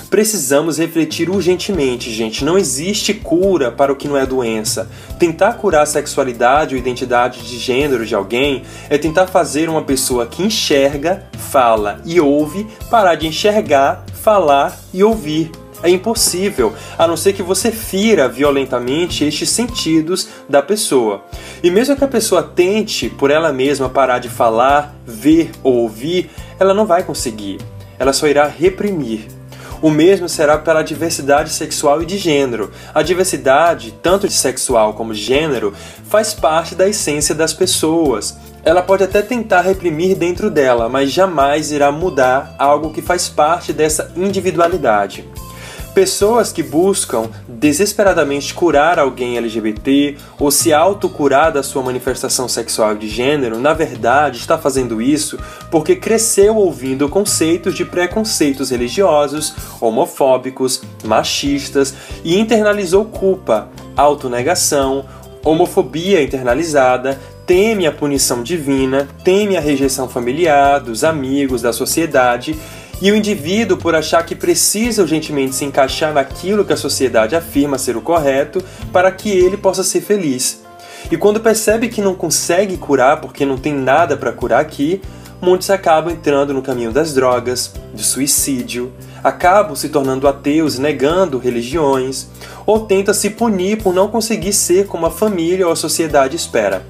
Precisamos 0.08 0.78
refletir 0.78 1.28
urgentemente, 1.28 2.12
gente. 2.12 2.44
Não 2.44 2.56
existe 2.56 3.12
cura 3.12 3.72
para 3.72 3.92
o 3.92 3.96
que 3.96 4.06
não 4.06 4.16
é 4.16 4.24
doença. 4.24 4.88
Tentar 5.18 5.54
curar 5.54 5.82
a 5.82 5.86
sexualidade 5.86 6.76
ou 6.76 6.80
identidade 6.80 7.42
de 7.42 7.58
gênero 7.58 8.06
de 8.06 8.14
alguém 8.14 8.62
é 8.88 8.96
tentar 8.96 9.26
fazer 9.26 9.68
uma 9.68 9.82
pessoa 9.82 10.24
que 10.24 10.40
enxerga, 10.40 11.26
fala 11.36 12.00
e 12.04 12.20
ouve 12.20 12.68
parar 12.88 13.16
de 13.16 13.26
enxergar, 13.26 14.04
falar 14.22 14.78
e 14.92 15.02
ouvir 15.02 15.50
é 15.84 15.90
impossível, 15.90 16.72
a 16.98 17.06
não 17.06 17.16
ser 17.16 17.34
que 17.34 17.42
você 17.42 17.70
fira 17.70 18.26
violentamente 18.26 19.22
estes 19.22 19.50
sentidos 19.50 20.28
da 20.48 20.62
pessoa. 20.62 21.22
E 21.62 21.70
mesmo 21.70 21.94
que 21.94 22.02
a 22.02 22.08
pessoa 22.08 22.42
tente 22.42 23.10
por 23.10 23.30
ela 23.30 23.52
mesma 23.52 23.88
parar 23.90 24.18
de 24.18 24.30
falar, 24.30 24.94
ver 25.06 25.50
ou 25.62 25.74
ouvir, 25.74 26.30
ela 26.58 26.72
não 26.72 26.86
vai 26.86 27.02
conseguir. 27.02 27.58
Ela 27.98 28.14
só 28.14 28.26
irá 28.26 28.46
reprimir. 28.46 29.28
O 29.82 29.90
mesmo 29.90 30.26
será 30.26 30.56
pela 30.56 30.80
diversidade 30.80 31.50
sexual 31.50 32.00
e 32.00 32.06
de 32.06 32.16
gênero. 32.16 32.70
A 32.94 33.02
diversidade, 33.02 33.92
tanto 34.02 34.26
de 34.26 34.32
sexual 34.32 34.94
como 34.94 35.12
de 35.12 35.20
gênero, 35.20 35.74
faz 36.08 36.32
parte 36.32 36.74
da 36.74 36.88
essência 36.88 37.34
das 37.34 37.52
pessoas. 37.52 38.34
Ela 38.64 38.80
pode 38.80 39.04
até 39.04 39.20
tentar 39.20 39.60
reprimir 39.60 40.16
dentro 40.16 40.50
dela, 40.50 40.88
mas 40.88 41.10
jamais 41.10 41.70
irá 41.70 41.92
mudar 41.92 42.54
algo 42.58 42.94
que 42.94 43.02
faz 43.02 43.28
parte 43.28 43.74
dessa 43.74 44.10
individualidade. 44.16 45.28
Pessoas 45.94 46.50
que 46.50 46.60
buscam 46.60 47.30
desesperadamente 47.46 48.52
curar 48.52 48.98
alguém 48.98 49.36
LGBT 49.36 50.16
ou 50.40 50.50
se 50.50 50.72
autocurar 50.72 51.52
da 51.52 51.62
sua 51.62 51.84
manifestação 51.84 52.48
sexual 52.48 52.96
de 52.96 53.08
gênero, 53.08 53.60
na 53.60 53.72
verdade 53.72 54.38
está 54.38 54.58
fazendo 54.58 55.00
isso 55.00 55.38
porque 55.70 55.94
cresceu 55.94 56.56
ouvindo 56.56 57.08
conceitos 57.08 57.76
de 57.76 57.84
preconceitos 57.84 58.70
religiosos, 58.70 59.54
homofóbicos, 59.80 60.82
machistas 61.04 61.94
e 62.24 62.40
internalizou 62.40 63.04
culpa, 63.04 63.68
autonegação, 63.96 65.04
homofobia 65.44 66.20
internalizada, 66.24 67.20
teme 67.46 67.86
a 67.86 67.92
punição 67.92 68.42
divina, 68.42 69.08
teme 69.22 69.56
a 69.56 69.60
rejeição 69.60 70.08
familiar, 70.08 70.80
dos 70.80 71.04
amigos, 71.04 71.62
da 71.62 71.72
sociedade 71.72 72.58
e 73.02 73.10
o 73.10 73.16
indivíduo, 73.16 73.76
por 73.76 73.94
achar 73.94 74.24
que 74.24 74.34
precisa 74.34 75.02
urgentemente 75.02 75.54
se 75.54 75.64
encaixar 75.64 76.12
naquilo 76.12 76.64
que 76.64 76.72
a 76.72 76.76
sociedade 76.76 77.36
afirma 77.36 77.78
ser 77.78 77.96
o 77.96 78.02
correto 78.02 78.62
para 78.92 79.10
que 79.10 79.30
ele 79.30 79.56
possa 79.56 79.82
ser 79.82 80.00
feliz. 80.00 80.62
E 81.10 81.16
quando 81.16 81.40
percebe 81.40 81.88
que 81.88 82.00
não 82.00 82.14
consegue 82.14 82.76
curar 82.76 83.20
porque 83.20 83.44
não 83.44 83.58
tem 83.58 83.74
nada 83.74 84.16
para 84.16 84.32
curar 84.32 84.60
aqui, 84.60 85.02
muitos 85.40 85.68
acabam 85.68 86.12
entrando 86.12 86.54
no 86.54 86.62
caminho 86.62 86.90
das 86.90 87.12
drogas, 87.12 87.74
do 87.92 88.02
suicídio, 88.02 88.90
acabam 89.22 89.76
se 89.76 89.90
tornando 89.90 90.26
ateus, 90.26 90.78
negando 90.78 91.38
religiões, 91.38 92.28
ou 92.64 92.86
tentam 92.86 93.12
se 93.12 93.30
punir 93.30 93.82
por 93.82 93.92
não 93.92 94.08
conseguir 94.08 94.52
ser 94.54 94.86
como 94.86 95.04
a 95.04 95.10
família 95.10 95.66
ou 95.66 95.72
a 95.72 95.76
sociedade 95.76 96.36
espera. 96.36 96.82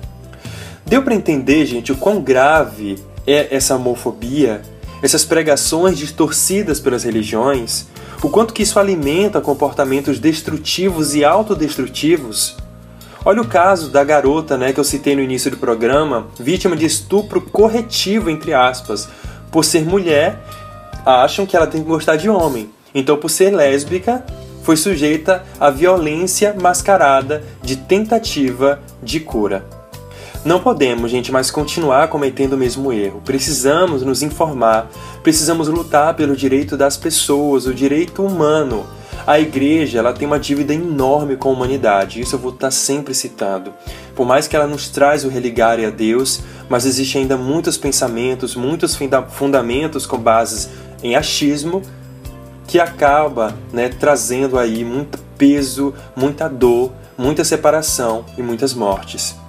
Deu 0.87 1.03
para 1.03 1.15
entender, 1.15 1.67
gente, 1.67 1.91
o 1.91 1.97
quão 1.97 2.21
grave 2.21 2.99
é 3.27 3.55
essa 3.55 3.75
homofobia 3.75 4.63
essas 5.05 5.23
pregações 5.23 5.99
distorcidas 5.99 6.81
pelas 6.81 7.05
religiões, 7.05 7.85
o 8.23 8.31
quanto 8.31 8.55
que 8.55 8.63
isso 8.63 8.79
alimenta 8.79 9.39
comportamentos 9.39 10.19
destrutivos 10.19 11.15
e 11.15 11.23
autodestrutivos. 11.23 12.57
Olha 13.23 13.43
o 13.43 13.47
caso 13.47 13.91
da 13.91 14.03
garota, 14.03 14.57
né, 14.57 14.73
que 14.73 14.81
eu 14.81 14.85
citei 14.85 15.15
no 15.15 15.21
início 15.21 15.51
do 15.51 15.59
programa, 15.59 16.29
vítima 16.41 16.75
de 16.75 16.87
estupro 16.87 17.43
corretivo 17.43 18.31
entre 18.31 18.55
aspas, 18.55 19.07
por 19.53 19.63
ser 19.63 19.85
mulher, 19.85 20.43
acham 21.05 21.45
que 21.45 21.55
ela 21.55 21.67
tem 21.67 21.83
que 21.83 21.89
gostar 21.89 22.17
de 22.17 22.31
homem. 22.31 22.71
Então, 22.95 23.19
por 23.19 23.29
ser 23.29 23.51
lésbica, 23.51 24.25
foi 24.63 24.79
sujeita 24.79 25.45
à 25.61 25.69
violência 25.69 26.57
mascarada 26.59 27.45
de 27.63 27.77
tentativa 27.77 28.81
de 29.03 29.21
cura. 29.21 29.84
Não 30.45 30.61
podemos, 30.61 31.11
gente, 31.11 31.33
mais 31.33 31.51
continuar 31.51 32.09
cometendo 32.09 32.53
o 32.53 32.59
mesmo 32.59 32.93
erro. 32.93 33.23
Precisamos 33.25 34.03
nos 34.03 34.23
informar, 34.23 34.91
precisamos 35.23 35.69
lutar 35.69 36.13
pelo 36.13 36.37
direito 36.37 36.77
das 36.77 36.99
pessoas, 36.99 37.65
o 37.65 37.73
direito 37.73 38.23
humano. 38.23 38.87
A 39.27 39.41
igreja 39.41 40.01
ela 40.01 40.13
tem 40.13 40.29
uma 40.29 40.39
dívida 40.39 40.75
enorme 40.75 41.35
com 41.35 41.49
a 41.49 41.53
humanidade, 41.53 42.21
isso 42.21 42.35
eu 42.35 42.39
vou 42.39 42.53
estar 42.53 42.71
sempre 42.71 43.15
citando. 43.15 43.73
Por 44.15 44.27
mais 44.27 44.47
que 44.47 44.55
ela 44.55 44.67
nos 44.67 44.91
traz 44.91 45.25
o 45.25 45.31
religar 45.31 45.81
a 45.81 45.89
Deus, 45.89 46.43
mas 46.69 46.85
existe 46.85 47.17
ainda 47.17 47.39
muitos 47.39 47.79
pensamentos, 47.79 48.55
muitos 48.55 48.99
fundamentos 49.31 50.05
com 50.05 50.19
bases 50.19 50.69
em 51.03 51.17
achismo 51.17 51.81
que 52.67 52.79
acaba 52.79 53.57
né, 53.73 53.89
trazendo 53.89 54.59
aí 54.59 54.85
muito 54.85 55.19
peso, 55.39 55.95
muita 56.15 56.49
dor, 56.49 56.93
muita 57.17 57.45
separação 57.45 58.27
e 58.37 58.43
muitas 58.43 58.75
mortes. 58.75 59.43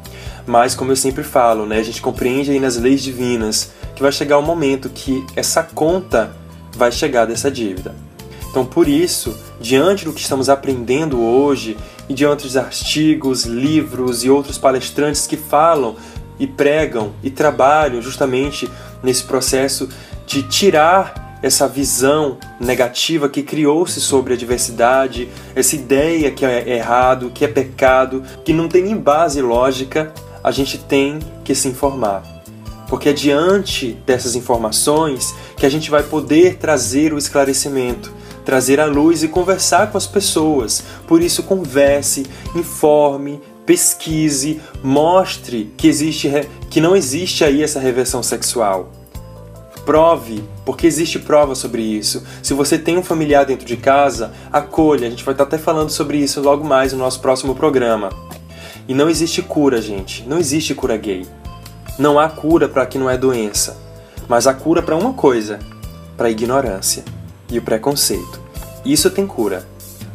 Mas, 0.46 0.76
como 0.76 0.92
eu 0.92 0.96
sempre 0.96 1.24
falo, 1.24 1.66
né, 1.66 1.80
a 1.80 1.84
gente 1.84 2.02
compreende 2.02 2.52
aí 2.52 2.60
nas 2.60 2.78
leis 2.78 3.02
divinas 3.02 3.72
que 3.96 4.02
vai 4.02 4.12
chegar 4.12 4.38
o 4.38 4.42
momento 4.42 4.90
que 4.90 5.26
essa 5.36 5.64
conta 5.64 6.36
vai 6.76 6.92
chegar 6.92 7.26
dessa 7.26 7.50
dívida. 7.50 7.96
Então, 8.50 8.66
por 8.66 8.88
isso, 8.88 9.38
diante 9.60 10.06
do 10.06 10.14
que 10.14 10.22
estamos 10.22 10.48
aprendendo 10.48 11.20
hoje 11.20 11.76
e 12.08 12.14
diante 12.14 12.44
dos 12.44 12.56
artigos, 12.56 13.44
livros 13.44 14.24
e 14.24 14.30
outros 14.30 14.58
palestrantes 14.58 15.26
que 15.28 15.36
falam 15.36 15.96
e 16.40 16.46
pregam 16.46 17.14
e 17.24 17.30
trabalham 17.30 18.02
justamente 18.02 18.70
nesse 19.02 19.24
processo 19.24 19.90
de 20.26 20.44
tirar 20.44 21.26
essa 21.42 21.68
visão 21.68 22.38
negativa 22.60 23.30
que 23.30 23.44
criou-se 23.44 24.02
sobre 24.02 24.34
a 24.34 24.38
diversidade, 24.38 25.30
essa 25.56 25.76
ideia 25.76 26.32
que 26.32 26.46
é 26.46 26.78
errado, 26.78 27.32
que 27.34 27.46
é 27.46 27.48
pecado, 27.48 28.24
que 28.44 28.54
não 28.54 28.68
tem 28.68 28.84
nem 28.84 28.98
base 28.98 29.42
lógica, 29.42 30.12
a 30.46 30.52
gente 30.52 30.78
tem 30.78 31.18
que 31.44 31.56
se 31.56 31.68
informar. 31.68 32.24
Porque 32.88 33.10
é 33.10 33.14
diante 33.14 33.94
dessas 34.06 34.36
informações 34.36 35.34
que 35.58 35.66
a 35.66 35.70
gente 35.70 35.90
vai 35.90 36.04
poder 36.04 36.58
trazer 36.58 37.12
o 37.12 37.18
esclarecimento, 37.18 38.14
trazer 38.46 38.80
a 38.80 38.86
luz 38.86 39.24
e 39.24 39.28
conversar 39.28 39.92
com 39.92 39.98
as 39.98 40.06
pessoas. 40.06 40.84
Por 41.08 41.20
isso, 41.20 41.42
converse, 41.42 42.28
informe, 42.56 43.42
pesquise, 43.66 44.62
mostre 44.84 45.74
que 45.76 45.88
existe 45.88 46.30
que 46.70 46.80
não 46.80 46.96
existe 46.96 47.44
aí 47.44 47.64
essa 47.64 47.80
reversão 47.80 48.22
sexual. 48.22 48.92
Prove, 49.84 50.44
porque 50.64 50.86
existe 50.86 51.18
prova 51.18 51.56
sobre 51.56 51.82
isso. 51.82 52.24
Se 52.44 52.54
você 52.54 52.78
tem 52.78 53.00
um 53.00 53.04
familiar 53.04 53.48
dentro 53.48 53.66
de 53.66 53.78
casa, 53.78 54.32
acolha. 54.54 55.08
A 55.08 55.10
gente 55.10 55.24
vai 55.24 55.34
estar 55.34 55.46
até 55.46 55.58
falando 55.58 55.90
sobre 55.90 56.20
isso 56.20 56.40
logo 56.40 56.64
mais 56.64 56.94
no 56.94 57.00
nosso 57.00 57.20
próximo 57.20 57.56
programa. 57.56 58.10
E 58.88 58.94
não 58.94 59.10
existe 59.10 59.42
cura, 59.42 59.82
gente. 59.82 60.24
Não 60.28 60.38
existe 60.38 60.76
cura 60.76 60.96
gay. 60.98 61.26
Não 61.98 62.20
há 62.20 62.30
cura 62.30 62.70
para 62.70 62.86
que 62.86 62.98
não 62.98 63.10
é 63.10 63.18
doença. 63.18 63.78
Mas 64.28 64.48
há 64.48 64.54
cura 64.54 64.82
para 64.82 64.96
uma 64.96 65.14
coisa: 65.14 65.60
para 66.16 66.28
a 66.28 66.32
ignorância 66.32 67.04
e 67.50 67.58
o 67.58 67.62
preconceito. 67.62 68.40
Isso 68.86 69.10
tem 69.10 69.26
cura. 69.26 69.66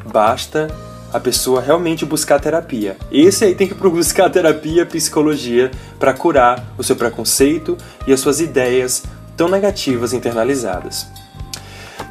Basta 0.07 0.69
a 1.13 1.19
pessoa 1.19 1.61
realmente 1.61 2.05
buscar 2.05 2.41
terapia. 2.41 2.97
Esse 3.11 3.45
aí 3.45 3.55
tem 3.55 3.67
que 3.67 3.75
buscar 3.75 4.31
terapia, 4.31 4.87
psicologia 4.87 5.71
para 5.99 6.15
curar 6.15 6.75
o 6.79 6.85
seu 6.85 6.95
preconceito 6.95 7.77
e 8.07 8.13
as 8.13 8.21
suas 8.21 8.41
ideias 8.41 9.03
tão 9.37 9.49
negativas 9.49 10.13
internalizadas. 10.13 11.07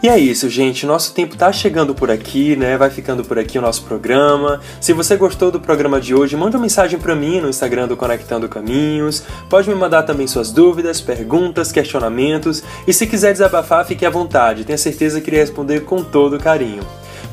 E 0.02 0.08
é 0.08 0.18
isso, 0.18 0.50
gente. 0.50 0.86
Nosso 0.86 1.14
tempo 1.14 1.36
tá 1.36 1.52
chegando 1.52 1.94
por 1.94 2.10
aqui, 2.10 2.56
né? 2.56 2.78
Vai 2.78 2.90
ficando 2.90 3.22
por 3.26 3.38
aqui 3.38 3.60
o 3.60 3.62
nosso 3.62 3.84
programa. 3.84 4.62
Se 4.80 4.94
você 4.94 5.18
gostou 5.18 5.52
do 5.52 5.60
programa 5.60 6.00
de 6.00 6.16
hoje, 6.16 6.38
manda 6.38 6.56
uma 6.56 6.62
mensagem 6.62 6.98
para 6.98 7.14
mim 7.14 7.42
no 7.42 7.50
Instagram 7.50 7.86
do 7.86 7.98
Conectando 7.98 8.48
Caminhos. 8.48 9.24
Pode 9.50 9.68
me 9.68 9.76
mandar 9.76 10.04
também 10.04 10.26
suas 10.26 10.54
dúvidas, 10.54 11.02
perguntas, 11.02 11.74
questionamentos. 11.74 12.64
E 12.88 12.94
se 12.94 13.06
quiser 13.06 13.34
desabafar, 13.34 13.86
fique 13.86 14.06
à 14.06 14.10
vontade. 14.10 14.64
Tenho 14.64 14.80
certeza 14.80 15.20
que 15.20 15.30
irei 15.30 15.42
responder 15.42 15.82
com 15.82 16.02
todo 16.02 16.40
carinho. 16.40 16.84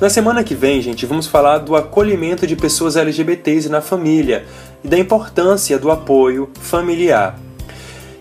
Na 0.00 0.11
semana 0.11 0.42
que 0.42 0.57
vem, 0.57 0.83
gente, 0.83 1.07
vamos 1.07 1.29
falar 1.29 1.59
do 1.59 1.76
acolhimento 1.76 2.48
de 2.48 2.57
pessoas 2.57 2.96
LGBTs 2.96 3.68
na 3.68 3.81
família 3.81 4.44
e 4.83 4.88
da 4.88 4.98
importância 4.98 5.79
do 5.79 5.88
apoio 5.88 6.50
familiar. 6.61 7.38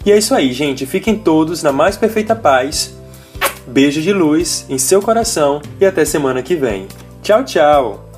E 0.06 0.12
é 0.12 0.18
isso 0.20 0.36
aí, 0.36 0.54
gente. 0.54 0.86
Fiquem 0.86 1.18
todos 1.18 1.64
na 1.64 1.72
mais 1.72 1.98
perfeita 1.98 2.36
paz 2.36 2.96
Beijo 3.68 4.00
de 4.00 4.14
luz 4.14 4.66
em 4.70 4.78
seu 4.78 5.02
coração 5.02 5.62
e 5.80 5.86
até 5.86 6.06
semana 6.06 6.44
que 6.44 6.56
vem. 6.56 6.88
Tchau, 7.24 7.44
tchau! 7.44 8.10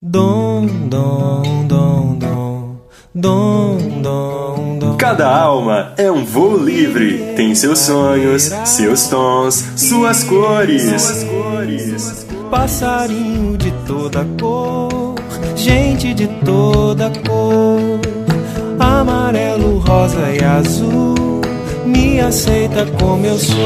Dom, 0.00 0.66
dom, 0.88 1.66
dom, 1.66 2.18
dom, 2.18 2.76
dom, 3.12 3.78
dom, 4.00 4.78
dom. 4.78 4.96
Cada 4.96 5.28
alma 5.28 5.94
é 5.96 6.10
um 6.10 6.24
voo 6.24 6.56
livre, 6.56 7.34
tem 7.34 7.54
seus 7.54 7.80
sonhos, 7.80 8.42
seus 8.64 9.08
tons, 9.08 9.64
suas 9.76 10.22
cores. 10.22 10.82
Suas 10.82 11.24
cores. 11.24 12.26
Passarinho 12.50 13.56
de 13.56 13.72
toda 13.84 14.24
cor, 14.40 15.16
gente 15.56 16.14
de 16.14 16.28
toda 16.44 17.10
cor, 17.26 18.00
amarelo, 18.78 19.78
rosa 19.78 20.30
e 20.30 20.44
azul 20.44 21.33
me 21.84 22.20
aceita 22.20 22.86
como 22.98 23.26
eu 23.26 23.38
sou. 23.38 23.56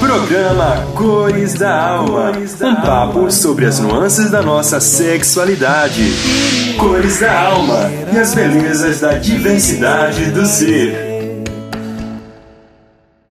Programa 0.00 0.86
Cores 0.94 1.54
da 1.54 1.96
Alma 1.96 2.32
um 2.62 2.74
papo 2.76 3.30
sobre 3.30 3.66
as 3.66 3.78
nuances 3.78 4.30
da 4.30 4.40
nossa 4.42 4.80
sexualidade. 4.80 6.02
Cores 6.78 7.20
da 7.20 7.40
Alma 7.40 7.90
e 8.12 8.18
as 8.18 8.34
belezas 8.34 9.00
da 9.00 9.14
diversidade 9.18 10.30
do 10.30 10.46
ser. 10.46 11.07